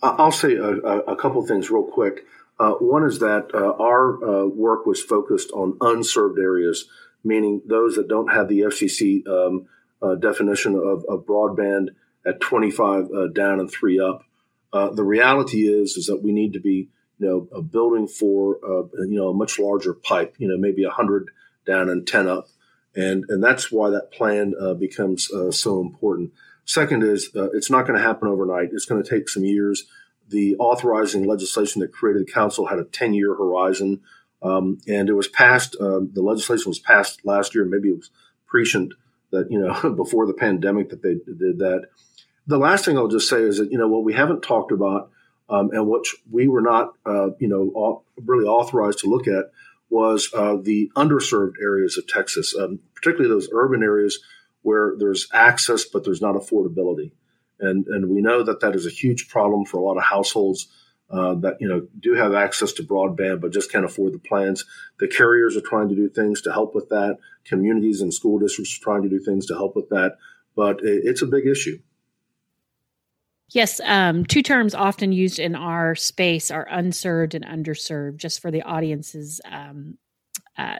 I'll 0.03 0.31
say 0.31 0.55
a, 0.55 0.69
a 0.69 1.15
couple 1.15 1.45
things 1.47 1.71
real 1.71 1.83
quick. 1.83 2.25
Uh, 2.59 2.73
one 2.73 3.03
is 3.03 3.19
that 3.19 3.49
uh, 3.53 3.73
our 3.81 4.23
uh, 4.23 4.45
work 4.45 4.85
was 4.85 5.01
focused 5.01 5.51
on 5.51 5.77
unserved 5.81 6.39
areas 6.39 6.87
meaning 7.25 7.61
those 7.65 7.95
that 7.95 8.07
don't 8.07 8.31
have 8.31 8.47
the 8.47 8.59
FCC 8.59 9.27
um, 9.27 9.65
uh, 10.01 10.15
definition 10.15 10.75
of, 10.75 11.03
of, 11.09 11.25
broadband 11.25 11.87
at 12.25 12.39
25 12.39 13.05
uh, 13.05 13.27
down 13.33 13.59
and 13.59 13.69
three 13.69 13.99
up. 13.99 14.23
The 14.71 15.03
reality 15.03 15.67
is 15.67 15.97
is 15.97 16.05
that 16.05 16.21
we 16.21 16.31
need 16.31 16.53
to 16.53 16.59
be 16.59 16.89
you 17.19 17.27
know 17.27 17.47
a 17.51 17.61
building 17.61 18.07
for 18.07 18.57
uh, 18.63 18.83
you 19.05 19.17
know 19.17 19.29
a 19.29 19.33
much 19.33 19.59
larger 19.59 19.93
pipe, 19.93 20.35
you 20.37 20.47
know 20.47 20.57
maybe 20.57 20.83
100 20.85 21.29
down 21.65 21.89
and 21.89 22.07
10 22.07 22.27
up, 22.27 22.47
and 22.95 23.25
and 23.29 23.43
that's 23.43 23.71
why 23.71 23.89
that 23.89 24.11
plan 24.11 24.53
uh, 24.59 24.73
becomes 24.73 25.31
uh, 25.31 25.51
so 25.51 25.81
important. 25.81 26.31
Second 26.65 27.03
is 27.03 27.29
it's 27.35 27.69
not 27.69 27.85
going 27.85 27.97
to 27.97 28.05
happen 28.05 28.27
overnight. 28.27 28.69
It's 28.73 28.85
going 28.85 29.03
to 29.03 29.09
take 29.09 29.29
some 29.29 29.45
years. 29.45 29.85
The 30.29 30.55
authorizing 30.55 31.27
legislation 31.27 31.81
that 31.81 31.93
created 31.93 32.25
the 32.25 32.31
council 32.31 32.65
had 32.65 32.79
a 32.79 32.85
10 32.85 33.13
year 33.13 33.35
horizon. 33.35 34.01
Um, 34.41 34.79
and 34.87 35.09
it 35.09 35.13
was 35.13 35.27
passed, 35.27 35.75
uh, 35.79 36.01
the 36.11 36.21
legislation 36.21 36.69
was 36.69 36.79
passed 36.79 37.25
last 37.25 37.55
year, 37.55 37.65
maybe 37.65 37.89
it 37.89 37.97
was 37.97 38.11
prescient 38.45 38.93
that, 39.31 39.49
you 39.49 39.59
know, 39.59 39.89
before 39.95 40.27
the 40.27 40.33
pandemic 40.33 40.89
that 40.89 41.01
they 41.01 41.15
did 41.15 41.59
that. 41.59 41.87
The 42.47 42.59
last 42.59 42.85
thing 42.85 42.97
I'll 42.97 43.07
just 43.07 43.27
say 43.29 43.41
is 43.41 43.57
that, 43.57 43.71
you 43.71 43.77
know, 43.77 43.87
what 43.87 44.03
we 44.03 44.13
haven't 44.13 44.43
talked 44.43 44.71
about 44.71 45.09
um, 45.49 45.69
and 45.71 45.87
what 45.87 46.05
we 46.31 46.47
were 46.47 46.61
not, 46.61 46.93
uh, 47.05 47.29
you 47.39 47.47
know, 47.47 48.03
really 48.23 48.45
authorized 48.45 48.99
to 48.99 49.09
look 49.09 49.27
at 49.27 49.51
was 49.89 50.29
uh, 50.33 50.57
the 50.61 50.91
underserved 50.95 51.53
areas 51.61 51.97
of 51.97 52.07
Texas, 52.07 52.55
um, 52.59 52.79
particularly 52.95 53.29
those 53.29 53.49
urban 53.53 53.83
areas 53.83 54.19
where 54.63 54.93
there's 54.97 55.27
access 55.31 55.85
but 55.85 56.03
there's 56.03 56.21
not 56.21 56.35
affordability. 56.35 57.11
And, 57.59 57.85
and 57.87 58.09
we 58.09 58.21
know 58.21 58.43
that 58.43 58.59
that 58.61 58.75
is 58.75 58.85
a 58.85 58.89
huge 58.89 59.29
problem 59.29 59.65
for 59.65 59.77
a 59.77 59.83
lot 59.83 59.97
of 59.97 60.03
households 60.03 60.67
uh, 61.09 61.35
that 61.35 61.57
you 61.61 61.67
know 61.67 61.87
do 61.99 62.15
have 62.15 62.33
access 62.33 62.73
to 62.73 62.83
broadband 62.83 63.39
but 63.39 63.53
just 63.53 63.71
can't 63.71 63.85
afford 63.85 64.13
the 64.13 64.19
plans. 64.19 64.65
The 64.99 65.07
carriers 65.07 65.55
are 65.55 65.61
trying 65.61 65.89
to 65.89 65.95
do 65.95 66.09
things 66.09 66.41
to 66.41 66.51
help 66.51 66.73
with 66.73 66.89
that. 66.89 67.17
Communities 67.45 68.01
and 68.01 68.11
school 68.11 68.39
districts 68.39 68.77
are 68.77 68.83
trying 68.83 69.03
to 69.03 69.09
do 69.09 69.19
things 69.19 69.45
to 69.45 69.53
help 69.53 69.75
with 69.75 69.89
that, 69.89 70.17
but 70.55 70.79
it's 70.81 71.21
a 71.21 71.27
big 71.27 71.45
issue. 71.45 71.79
Yes, 73.55 73.79
um, 73.85 74.25
two 74.25 74.41
terms 74.41 74.75
often 74.75 75.13
used 75.13 75.39
in 75.39 75.55
our 75.55 75.95
space 75.95 76.51
are 76.51 76.67
unserved 76.69 77.35
and 77.35 77.45
underserved. 77.45 78.17
Just 78.17 78.41
for 78.41 78.51
the 78.51 78.61
audience's 78.63 79.39
um, 79.49 79.97
uh, 80.57 80.79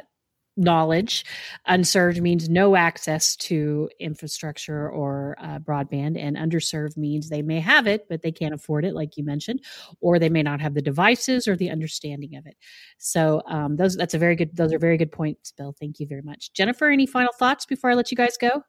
knowledge, 0.58 1.24
unserved 1.68 2.22
means 2.22 2.50
no 2.50 2.76
access 2.76 3.38
to 3.38 3.90
infrastructure 4.02 4.90
or 4.90 5.38
uh, 5.40 5.58
broadband, 5.60 6.20
and 6.20 6.36
underserved 6.36 6.98
means 6.98 7.30
they 7.30 7.42
may 7.42 7.62
have 7.62 7.88
it, 7.88 8.08
but 8.10 8.22
they 8.22 8.32
can't 8.34 8.54
afford 8.54 8.84
it, 8.84 8.94
like 8.94 9.16
you 9.16 9.24
mentioned, 9.24 9.62
or 10.02 10.20
they 10.20 10.28
may 10.28 10.44
not 10.44 10.60
have 10.60 10.74
the 10.74 10.82
devices 10.82 11.48
or 11.48 11.56
the 11.56 11.70
understanding 11.70 12.36
of 12.36 12.46
it. 12.46 12.58
So 12.98 13.42
um, 13.48 13.78
those 13.78 13.96
that's 13.96 14.16
a 14.16 14.20
very 14.20 14.36
good 14.36 14.54
those 14.54 14.74
are 14.74 14.80
very 14.80 14.98
good 14.98 15.14
points, 15.14 15.54
Bill. 15.54 15.74
Thank 15.80 16.02
you 16.02 16.08
very 16.08 16.24
much, 16.24 16.52
Jennifer. 16.52 16.90
Any 16.90 17.06
final 17.06 17.32
thoughts 17.40 17.66
before 17.66 17.92
I 17.92 17.94
let 17.94 18.12
you 18.12 18.18
guys 18.18 18.36
go? 18.36 18.64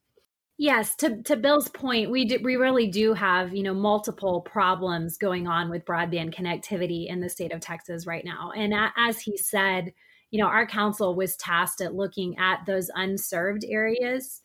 Yes, 0.59 0.95
to, 0.97 1.23
to 1.25 1.37
Bill's 1.37 1.69
point, 1.69 2.11
we 2.11 2.25
do, 2.25 2.39
we 2.43 2.57
really 2.57 2.87
do 2.87 3.13
have 3.13 3.55
you 3.55 3.63
know 3.63 3.75
multiple 3.75 4.41
problems 4.41 5.19
going 5.19 5.47
on 5.47 5.69
with 5.69 5.85
broadband 5.85 6.35
connectivity 6.35 7.09
in 7.09 7.21
the 7.21 7.29
state 7.29 7.53
of 7.53 7.61
Texas 7.61 8.07
right 8.07 8.25
now, 8.25 8.53
and 8.57 8.73
a, 8.73 8.91
as 8.97 9.21
he 9.21 9.37
said, 9.37 9.93
you 10.31 10.41
know 10.41 10.49
our 10.49 10.67
council 10.67 11.15
was 11.15 11.37
tasked 11.37 11.83
at 11.83 11.95
looking 11.95 12.39
at 12.39 12.65
those 12.67 12.91
unserved 12.95 13.65
areas, 13.69 14.41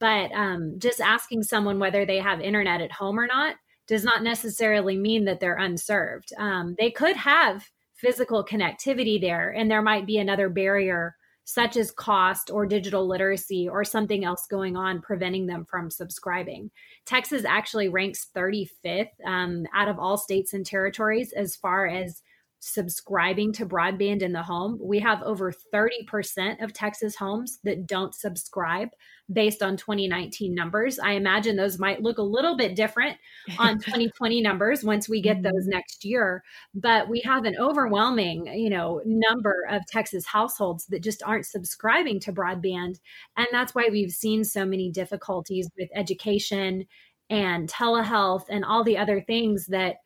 but 0.00 0.32
um, 0.32 0.74
just 0.78 1.00
asking 1.00 1.44
someone 1.44 1.78
whether 1.78 2.04
they 2.04 2.18
have 2.18 2.40
internet 2.40 2.80
at 2.80 2.90
home 2.92 3.18
or 3.18 3.26
not 3.28 3.54
does 3.86 4.02
not 4.02 4.24
necessarily 4.24 4.96
mean 4.96 5.24
that 5.26 5.38
they're 5.40 5.58
unserved. 5.58 6.32
Um, 6.36 6.74
they 6.78 6.90
could 6.90 7.16
have 7.16 7.70
physical 7.94 8.44
connectivity 8.44 9.20
there, 9.20 9.50
and 9.50 9.70
there 9.70 9.82
might 9.82 10.04
be 10.06 10.18
another 10.18 10.48
barrier 10.48 11.14
such 11.44 11.76
as 11.76 11.90
cost 11.90 12.50
or 12.50 12.66
digital 12.66 13.06
literacy 13.06 13.68
or 13.68 13.84
something 13.84 14.24
else 14.24 14.46
going 14.46 14.76
on 14.76 15.00
preventing 15.00 15.46
them 15.46 15.64
from 15.64 15.90
subscribing. 15.90 16.70
Texas 17.04 17.44
actually 17.44 17.88
ranks 17.88 18.28
35th 18.34 19.08
um, 19.26 19.66
out 19.74 19.88
of 19.88 19.98
all 19.98 20.16
states 20.16 20.54
and 20.54 20.64
territories 20.64 21.32
as 21.32 21.54
far 21.54 21.86
as 21.86 22.22
subscribing 22.64 23.52
to 23.52 23.66
broadband 23.66 24.22
in 24.22 24.32
the 24.32 24.42
home. 24.42 24.78
We 24.80 24.98
have 25.00 25.22
over 25.22 25.52
30% 25.52 26.62
of 26.62 26.72
Texas 26.72 27.14
homes 27.14 27.58
that 27.62 27.86
don't 27.86 28.14
subscribe 28.14 28.88
based 29.30 29.62
on 29.62 29.76
2019 29.76 30.54
numbers. 30.54 30.98
I 30.98 31.12
imagine 31.12 31.56
those 31.56 31.78
might 31.78 32.02
look 32.02 32.16
a 32.16 32.22
little 32.22 32.56
bit 32.56 32.74
different 32.74 33.18
on 33.58 33.74
2020 33.80 34.40
numbers 34.40 34.82
once 34.82 35.08
we 35.08 35.20
get 35.20 35.42
those 35.42 35.52
mm-hmm. 35.52 35.70
next 35.70 36.06
year, 36.06 36.42
but 36.74 37.08
we 37.08 37.20
have 37.20 37.44
an 37.44 37.56
overwhelming, 37.60 38.46
you 38.46 38.70
know, 38.70 39.02
number 39.04 39.66
of 39.70 39.86
Texas 39.86 40.24
households 40.24 40.86
that 40.86 41.02
just 41.02 41.22
aren't 41.22 41.46
subscribing 41.46 42.18
to 42.20 42.32
broadband, 42.32 42.98
and 43.36 43.46
that's 43.52 43.74
why 43.74 43.88
we've 43.90 44.12
seen 44.12 44.42
so 44.42 44.64
many 44.64 44.90
difficulties 44.90 45.68
with 45.78 45.90
education 45.94 46.86
and 47.28 47.68
telehealth 47.68 48.44
and 48.48 48.64
all 48.64 48.84
the 48.84 48.98
other 48.98 49.20
things 49.20 49.66
that 49.66 49.96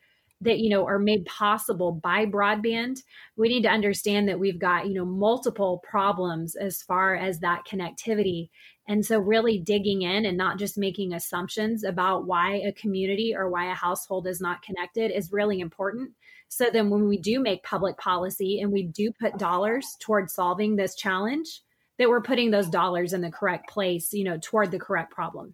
that 0.41 0.59
you 0.59 0.69
know 0.69 0.85
are 0.85 0.99
made 0.99 1.25
possible 1.25 1.91
by 1.91 2.25
broadband 2.25 2.99
we 3.39 3.47
need 3.47 3.63
to 3.63 3.69
understand 3.69 4.27
that 4.27 4.39
we've 4.39 4.59
got 4.59 4.87
you 4.87 4.93
know 4.93 5.05
multiple 5.05 5.81
problems 5.89 6.55
as 6.55 6.81
far 6.81 7.15
as 7.15 7.39
that 7.39 7.63
connectivity. 7.65 8.49
And 8.87 9.05
so 9.05 9.19
really 9.19 9.59
digging 9.59 10.01
in 10.01 10.25
and 10.25 10.35
not 10.35 10.57
just 10.57 10.77
making 10.77 11.13
assumptions 11.13 11.83
about 11.83 12.25
why 12.25 12.55
a 12.55 12.73
community 12.73 13.33
or 13.35 13.49
why 13.49 13.71
a 13.71 13.75
household 13.75 14.27
is 14.27 14.41
not 14.41 14.63
connected 14.63 15.11
is 15.11 15.31
really 15.31 15.59
important. 15.59 16.11
So 16.47 16.69
then 16.73 16.89
when 16.89 17.07
we 17.07 17.17
do 17.17 17.39
make 17.39 17.63
public 17.63 17.97
policy 17.97 18.59
and 18.59 18.71
we 18.71 18.87
do 18.87 19.11
put 19.11 19.37
dollars 19.37 19.85
toward 19.99 20.31
solving 20.31 20.75
this 20.75 20.95
challenge 20.95 21.61
that 21.99 22.09
we're 22.09 22.21
putting 22.21 22.49
those 22.49 22.69
dollars 22.69 23.13
in 23.13 23.21
the 23.21 23.31
correct 23.31 23.69
place 23.69 24.13
you 24.13 24.23
know 24.23 24.39
toward 24.41 24.71
the 24.71 24.79
correct 24.79 25.11
problem 25.11 25.53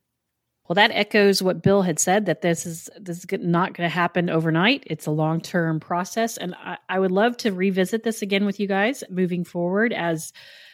well, 0.67 0.75
that 0.75 0.91
echoes 0.91 1.43
what 1.43 1.61
Bill 1.61 1.83
had 1.83 1.99
said 1.99 2.25
that 2.25 2.41
this 2.41 2.65
is 2.65 2.89
this 2.99 3.19
is 3.19 3.25
not 3.39 3.73
going 3.73 3.87
to 3.87 3.93
happen 3.93 4.29
overnight. 4.29 4.83
It's 4.87 5.05
a 5.05 5.11
long 5.11 5.39
term 5.39 5.79
process, 5.79 6.37
and 6.37 6.55
I, 6.55 6.77
I, 6.89 6.99
would 6.99 7.11
love 7.11 7.37
to 7.37 7.51
revisit 7.51 8.03
this 8.03 8.23
again 8.23 8.45
with 8.45 8.59
you 8.59 8.67
guys 8.67 9.03
moving 9.09 9.43
forward 9.43 9.93
as 9.93 10.33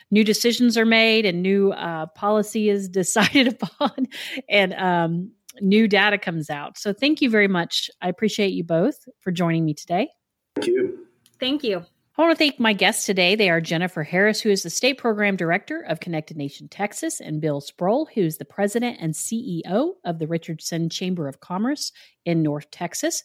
new 0.10 0.24
decisions 0.24 0.78
are 0.78 0.86
made 0.86 1.26
and 1.26 1.42
new 1.42 1.74
uh, 1.74 2.06
policy 2.08 2.70
is 2.70 2.88
decided 2.90 3.50
upon, 3.62 4.08
and 4.48 4.74
um, 4.76 5.32
new 5.60 5.90
data 5.90 6.18
comes 6.18 6.50
out. 6.50 6.78
So, 6.78 6.94
thank 6.94 7.22
you 7.22 7.30
very 7.30 7.50
much. 7.50 7.92
I 8.02 8.08
appreciate 8.08 8.54
you 8.54 8.64
both 8.64 8.96
for 9.20 9.32
joining 9.32 9.66
me 9.66 9.74
today. 9.74 10.08
Thank 10.56 10.68
you. 10.68 11.08
Thank 11.38 11.64
you. 11.66 11.86
I 12.18 12.24
want 12.24 12.38
to 12.38 12.44
thank 12.44 12.60
my 12.60 12.74
guests 12.74 13.06
today. 13.06 13.36
They 13.36 13.50
are 13.50 13.62
Jennifer 13.62 14.04
Harris, 14.04 14.42
who 14.42 14.50
is 14.50 14.64
the 14.64 14.70
State 14.70 14.98
Program 14.98 15.38
Director 15.38 15.80
of 15.80 16.02
Connected 16.02 16.36
Nation 16.36 16.68
Texas, 16.68 17.22
and 17.22 17.40
Bill 17.40 17.62
Sproull, 17.62 18.10
who 18.14 18.22
is 18.22 18.38
the 18.38 18.44
President 18.44 18.98
and 19.00 19.14
CEO 19.14 19.94
of 20.04 20.20
the 20.20 20.28
Richardson 20.28 20.90
Chamber 20.90 21.30
of 21.30 21.40
Commerce 21.40 21.94
in 22.26 22.44
North 22.44 22.70
Texas. 22.70 23.24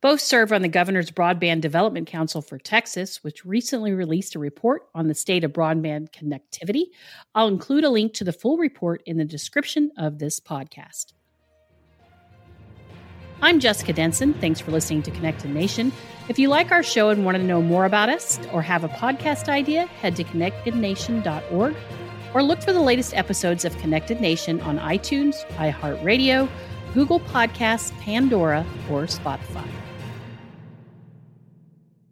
Both 0.00 0.20
serve 0.20 0.52
on 0.52 0.62
the 0.62 0.68
Governor's 0.68 1.10
Broadband 1.10 1.62
Development 1.62 2.06
Council 2.06 2.40
for 2.40 2.58
Texas, 2.58 3.24
which 3.24 3.44
recently 3.44 3.92
released 3.92 4.36
a 4.36 4.38
report 4.38 4.82
on 4.94 5.08
the 5.08 5.14
state 5.14 5.42
of 5.42 5.52
broadband 5.52 6.12
connectivity. 6.12 6.84
I'll 7.34 7.48
include 7.48 7.82
a 7.82 7.90
link 7.90 8.14
to 8.14 8.24
the 8.24 8.32
full 8.32 8.56
report 8.56 9.02
in 9.04 9.16
the 9.16 9.24
description 9.24 9.90
of 9.98 10.20
this 10.20 10.38
podcast. 10.38 11.06
I'm 13.40 13.60
Jessica 13.60 13.92
Denson. 13.92 14.34
Thanks 14.34 14.58
for 14.58 14.72
listening 14.72 15.02
to 15.02 15.12
Connected 15.12 15.50
Nation. 15.50 15.92
If 16.28 16.40
you 16.40 16.48
like 16.48 16.72
our 16.72 16.82
show 16.82 17.10
and 17.10 17.24
want 17.24 17.36
to 17.36 17.42
know 17.42 17.62
more 17.62 17.84
about 17.84 18.08
us 18.08 18.40
or 18.52 18.62
have 18.62 18.82
a 18.82 18.88
podcast 18.88 19.48
idea, 19.48 19.86
head 19.86 20.16
to 20.16 20.24
connectednation.org 20.24 21.76
or 22.34 22.42
look 22.42 22.60
for 22.60 22.72
the 22.72 22.80
latest 22.80 23.14
episodes 23.14 23.64
of 23.64 23.76
Connected 23.78 24.20
Nation 24.20 24.60
on 24.62 24.78
iTunes, 24.80 25.36
iHeartRadio, 25.52 26.48
Google 26.94 27.20
Podcasts, 27.20 27.96
Pandora, 28.00 28.66
or 28.90 29.04
Spotify. 29.04 29.68